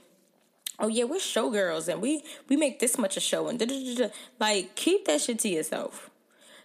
oh 0.79 0.89
yeah, 0.89 1.05
we're 1.05 1.17
showgirls 1.17 1.87
and 1.87 2.01
we 2.01 2.25
we 2.49 2.57
make 2.57 2.81
this 2.81 2.97
much 2.97 3.17
a 3.19 3.21
show 3.21 3.47
and 3.49 3.59
da 3.59 3.67
da 3.67 3.95
da. 3.95 4.09
Like 4.41 4.75
keep 4.75 5.05
that 5.05 5.21
shit 5.21 5.39
to 5.41 5.49
yourself. 5.49 6.09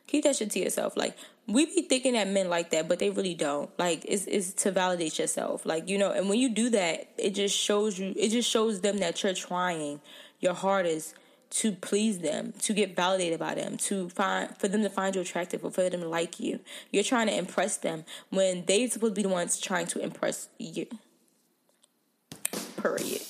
Keep 0.08 0.24
that 0.24 0.38
shit 0.38 0.52
to 0.52 0.60
yourself. 0.60 0.96
Like 0.96 1.18
we 1.48 1.66
be 1.66 1.82
thinking 1.84 2.14
that 2.14 2.28
men 2.28 2.50
like 2.50 2.72
that, 2.72 2.88
but 2.88 3.00
they 3.00 3.10
really 3.10 3.34
don't. 3.34 3.70
Like 3.80 4.04
it's 4.06 4.26
it's 4.26 4.52
to 4.64 4.72
validate 4.72 5.18
yourself. 5.18 5.66
Like 5.66 5.88
you 5.88 5.98
know, 5.98 6.12
and 6.12 6.30
when 6.30 6.40
you 6.40 6.50
do 6.50 6.70
that, 6.72 7.10
it 7.18 7.32
just 7.32 7.56
shows 7.58 7.98
you. 7.98 8.14
It 8.18 8.30
just 8.30 8.50
shows 8.50 8.82
them 8.82 8.98
that 8.98 9.24
you're 9.24 9.34
trying 9.34 10.02
your 10.40 10.54
hardest 10.54 11.16
to 11.50 11.72
please 11.72 12.20
them, 12.20 12.54
to 12.60 12.74
get 12.74 12.96
validated 12.96 13.40
by 13.40 13.56
them, 13.56 13.78
to 13.78 14.10
find 14.10 14.56
for 14.58 14.68
them 14.68 14.84
to 14.84 14.90
find 14.90 15.16
you 15.16 15.22
attractive 15.22 15.64
or 15.64 15.72
for 15.72 15.90
them 15.90 16.02
to 16.02 16.10
like 16.10 16.40
you. 16.40 16.60
You're 16.92 17.04
trying 17.04 17.28
to 17.28 17.38
impress 17.38 17.78
them 17.78 18.04
when 18.30 18.66
they 18.66 18.88
supposed 18.88 19.16
to 19.16 19.20
be 19.20 19.24
the 19.24 19.34
ones 19.34 19.60
trying 19.60 19.88
to 19.88 20.00
impress 20.00 20.50
you. 20.58 20.88
Period. 22.82 23.22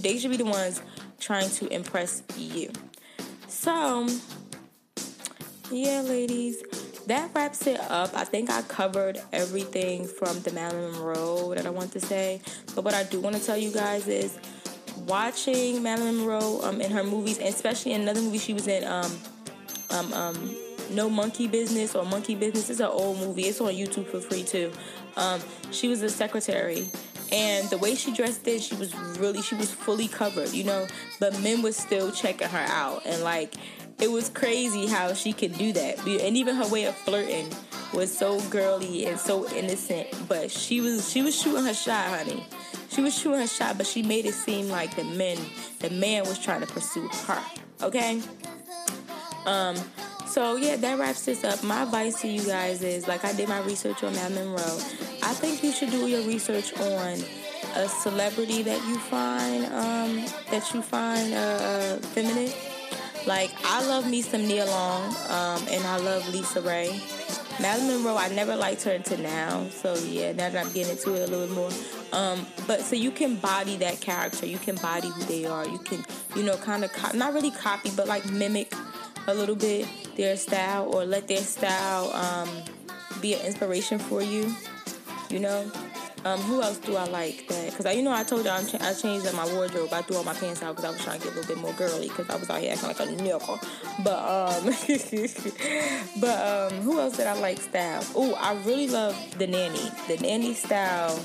They 0.00 0.18
should 0.18 0.30
be 0.30 0.36
the 0.38 0.44
ones 0.44 0.80
trying 1.20 1.50
to 1.50 1.66
impress 1.68 2.22
you. 2.36 2.70
So, 3.48 4.08
yeah, 5.70 6.00
ladies, 6.02 6.62
that 7.08 7.30
wraps 7.34 7.66
it 7.66 7.80
up. 7.90 8.14
I 8.14 8.24
think 8.24 8.50
I 8.50 8.62
covered 8.62 9.20
everything 9.32 10.06
from 10.06 10.40
the 10.40 10.52
Marilyn 10.52 10.92
Monroe 10.92 11.54
that 11.54 11.66
I 11.66 11.70
want 11.70 11.92
to 11.92 12.00
say. 12.00 12.40
But 12.74 12.84
what 12.84 12.94
I 12.94 13.04
do 13.04 13.20
want 13.20 13.36
to 13.36 13.44
tell 13.44 13.56
you 13.56 13.72
guys 13.72 14.06
is 14.06 14.38
watching 15.06 15.82
Marilyn 15.82 16.18
Monroe 16.18 16.60
um, 16.62 16.80
in 16.80 16.90
her 16.90 17.04
movies, 17.04 17.38
especially 17.38 17.92
in 17.92 18.02
another 18.02 18.20
movie 18.20 18.38
she 18.38 18.52
was 18.52 18.68
in, 18.68 18.84
um, 18.84 19.10
um, 19.90 20.12
um, 20.12 20.56
No 20.90 21.08
Monkey 21.08 21.48
Business 21.48 21.94
or 21.94 22.04
Monkey 22.04 22.34
Business. 22.34 22.68
It's 22.68 22.80
an 22.80 22.86
old 22.86 23.18
movie. 23.18 23.42
It's 23.42 23.60
on 23.60 23.72
YouTube 23.72 24.06
for 24.06 24.20
free 24.20 24.42
too. 24.42 24.70
Um, 25.16 25.40
she 25.70 25.88
was 25.88 26.02
a 26.02 26.10
secretary 26.10 26.90
and 27.32 27.68
the 27.68 27.78
way 27.78 27.94
she 27.94 28.12
dressed 28.12 28.46
in, 28.48 28.58
she 28.58 28.74
was 28.74 28.94
really 29.18 29.42
she 29.42 29.54
was 29.54 29.70
fully 29.70 30.08
covered, 30.08 30.52
you 30.52 30.64
know. 30.64 30.86
But 31.20 31.38
men 31.40 31.62
was 31.62 31.76
still 31.76 32.10
checking 32.10 32.48
her 32.48 32.66
out, 32.68 33.04
and 33.04 33.22
like 33.22 33.54
it 34.00 34.10
was 34.10 34.28
crazy 34.28 34.86
how 34.86 35.12
she 35.14 35.32
could 35.32 35.56
do 35.58 35.72
that. 35.72 35.98
And 36.06 36.36
even 36.36 36.54
her 36.56 36.68
way 36.68 36.84
of 36.84 36.94
flirting 36.96 37.50
was 37.92 38.16
so 38.16 38.40
girly 38.48 39.06
and 39.06 39.18
so 39.18 39.48
innocent. 39.50 40.08
But 40.28 40.50
she 40.50 40.80
was 40.80 41.10
she 41.10 41.22
was 41.22 41.40
shooting 41.40 41.64
her 41.64 41.74
shot, 41.74 42.08
honey. 42.08 42.44
She 42.90 43.00
was 43.00 43.16
shooting 43.16 43.40
her 43.40 43.46
shot, 43.46 43.76
but 43.76 43.86
she 43.86 44.02
made 44.02 44.24
it 44.24 44.34
seem 44.34 44.68
like 44.68 44.94
the 44.96 45.04
men, 45.04 45.38
the 45.80 45.90
man 45.90 46.24
was 46.24 46.38
trying 46.38 46.60
to 46.60 46.66
pursue 46.66 47.08
her. 47.26 47.42
Okay. 47.82 48.22
Um. 49.46 49.76
So 50.26 50.56
yeah, 50.56 50.76
that 50.76 50.98
wraps 50.98 51.24
this 51.24 51.42
up. 51.42 51.64
My 51.64 51.82
advice 51.82 52.20
to 52.20 52.28
you 52.28 52.42
guys 52.44 52.82
is 52.82 53.08
like 53.08 53.24
I 53.24 53.32
did 53.32 53.48
my 53.48 53.60
research 53.62 54.04
on 54.04 54.14
Marilyn 54.14 54.50
Monroe. 54.50 54.78
I 55.22 55.32
think 55.32 55.64
you 55.64 55.72
should 55.72 55.90
do 55.90 56.06
your 56.06 56.22
research 56.22 56.72
on 56.78 57.18
a 57.74 57.88
celebrity 57.88 58.62
that 58.62 58.86
you 58.86 58.98
find 58.98 59.64
um, 59.66 60.24
that 60.50 60.72
you 60.72 60.82
find 60.82 61.34
uh, 61.34 61.96
feminine. 62.08 62.52
Like 63.28 63.50
I 63.62 63.86
love 63.86 64.08
me 64.08 64.22
some 64.22 64.48
Nia 64.48 64.64
Long, 64.64 65.04
um, 65.28 65.62
and 65.68 65.86
I 65.86 65.98
love 65.98 66.26
Lisa 66.32 66.62
Raye. 66.62 66.98
Marilyn 67.60 67.88
Monroe, 67.88 68.16
I 68.16 68.28
never 68.30 68.56
liked 68.56 68.84
her 68.84 68.92
until 68.92 69.18
now. 69.18 69.68
So 69.68 69.94
yeah, 69.96 70.32
now 70.32 70.48
that 70.48 70.66
I'm 70.66 70.72
getting 70.72 70.92
into 70.92 71.14
it 71.14 71.28
a 71.28 71.30
little 71.30 71.46
bit 71.46 71.54
more, 71.54 71.70
Um, 72.18 72.46
but 72.66 72.80
so 72.80 72.96
you 72.96 73.10
can 73.10 73.36
body 73.36 73.76
that 73.76 74.00
character, 74.00 74.46
you 74.46 74.56
can 74.56 74.76
body 74.76 75.08
who 75.10 75.22
they 75.24 75.44
are, 75.44 75.68
you 75.68 75.76
can, 75.76 76.02
you 76.36 76.42
know, 76.42 76.56
kind 76.56 76.84
of 76.84 76.92
co- 76.94 77.14
not 77.18 77.34
really 77.34 77.50
copy, 77.50 77.90
but 77.94 78.08
like 78.08 78.24
mimic 78.30 78.72
a 79.26 79.34
little 79.34 79.56
bit 79.56 79.86
their 80.16 80.34
style 80.38 80.88
or 80.94 81.04
let 81.04 81.28
their 81.28 81.42
style 81.42 82.10
um, 82.14 82.48
be 83.20 83.34
an 83.34 83.44
inspiration 83.44 83.98
for 83.98 84.22
you. 84.22 84.54
You 85.28 85.40
know, 85.40 85.70
um, 86.24 86.40
who 86.40 86.62
else 86.62 86.78
do 86.78 86.96
I 86.96 87.04
like 87.04 87.46
that? 87.48 87.70
Because 87.70 87.96
you 87.96 88.02
know 88.02 88.12
I 88.12 88.24
told 88.24 88.44
you 88.44 88.50
I, 88.50 88.62
I 88.80 88.94
changed 88.94 89.26
up 89.26 89.34
my 89.34 89.46
wardrobe. 89.52 89.92
I 89.92 90.02
threw 90.02 90.16
all 90.16 90.24
my 90.24 90.34
pants 90.34 90.62
out 90.62 90.76
because 90.76 90.84
I 90.84 90.90
was 90.90 91.04
trying 91.04 91.20
to 91.20 91.26
get 91.26 91.32
a 91.34 91.36
little 91.40 91.54
bit 91.54 91.62
more 91.62 91.72
girly 91.74 92.08
because 92.08 92.28
I 92.28 92.36
was 92.36 92.50
out 92.50 92.60
here 92.60 92.72
acting 92.72 92.88
like 92.88 93.00
a 93.00 93.06
nigga. 93.06 93.38
But 94.04 94.18
um, 94.18 94.64
but 96.20 96.72
um, 96.72 96.80
who 96.82 97.00
else 97.00 97.16
did 97.16 97.26
I 97.26 97.38
like 97.40 97.60
style? 97.60 98.04
Oh, 98.14 98.34
I 98.34 98.54
really 98.64 98.88
love 98.88 99.16
the 99.38 99.46
nanny. 99.46 99.90
The 100.08 100.16
nanny 100.20 100.54
style 100.54 101.18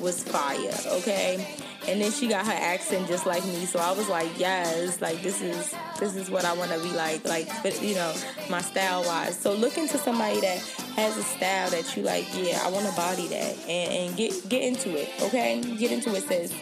was 0.00 0.22
fire. 0.22 0.74
Okay. 0.98 1.46
And 1.88 2.00
then 2.00 2.12
she 2.12 2.28
got 2.28 2.44
her 2.46 2.52
accent 2.52 3.08
just 3.08 3.24
like 3.24 3.44
me, 3.46 3.64
so 3.64 3.78
I 3.78 3.92
was 3.92 4.08
like, 4.08 4.38
yes, 4.38 5.00
like 5.00 5.22
this 5.22 5.40
is 5.40 5.74
this 5.98 6.14
is 6.14 6.30
what 6.30 6.44
I 6.44 6.52
want 6.52 6.70
to 6.72 6.78
be 6.78 6.90
like, 6.90 7.26
like 7.26 7.48
you 7.80 7.94
know, 7.94 8.14
my 8.50 8.60
style 8.60 9.02
wise. 9.02 9.38
So 9.38 9.54
look 9.54 9.78
into 9.78 9.96
somebody 9.96 10.40
that 10.40 10.58
has 11.00 11.16
a 11.16 11.22
style 11.22 11.70
that 11.70 11.96
you 11.96 12.02
like. 12.02 12.26
Yeah, 12.34 12.60
I 12.62 12.70
want 12.70 12.86
to 12.86 12.94
body 12.94 13.28
that, 13.28 13.56
and, 13.68 13.92
and 13.92 14.16
get 14.16 14.48
get 14.48 14.62
into 14.62 14.96
it. 14.96 15.08
Okay, 15.22 15.60
get 15.78 15.92
into 15.92 16.14
it, 16.14 16.22
sis. 16.24 16.52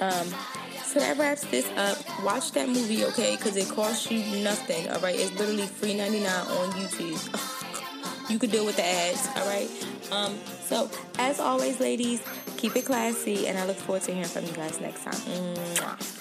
Um, 0.00 0.26
so 0.84 1.00
that 1.00 1.18
wraps 1.18 1.44
this 1.46 1.68
up. 1.76 1.98
Watch 2.24 2.52
that 2.52 2.68
movie, 2.68 3.04
okay? 3.06 3.36
Because 3.36 3.56
it 3.56 3.68
costs 3.68 4.10
you 4.10 4.20
nothing. 4.42 4.88
All 4.90 5.00
right, 5.00 5.18
it's 5.18 5.32
literally 5.38 5.66
free 5.66 5.94
ninety 5.94 6.20
nine 6.20 6.46
on 6.46 6.72
YouTube. 6.72 8.30
you 8.30 8.38
could 8.38 8.50
deal 8.50 8.64
with 8.64 8.76
the 8.76 8.84
ads. 8.84 9.28
All 9.36 9.46
right. 9.46 9.68
Um, 10.10 10.38
so 10.64 10.90
as 11.18 11.40
always, 11.40 11.80
ladies, 11.80 12.22
keep 12.56 12.76
it 12.76 12.86
classy, 12.86 13.46
and 13.46 13.58
I 13.58 13.66
look 13.66 13.76
forward 13.76 14.02
to 14.02 14.12
hearing 14.12 14.28
from 14.28 14.46
you 14.46 14.52
guys 14.52 14.80
next 14.80 15.04
time. 15.04 15.14
Mwah. 15.14 16.17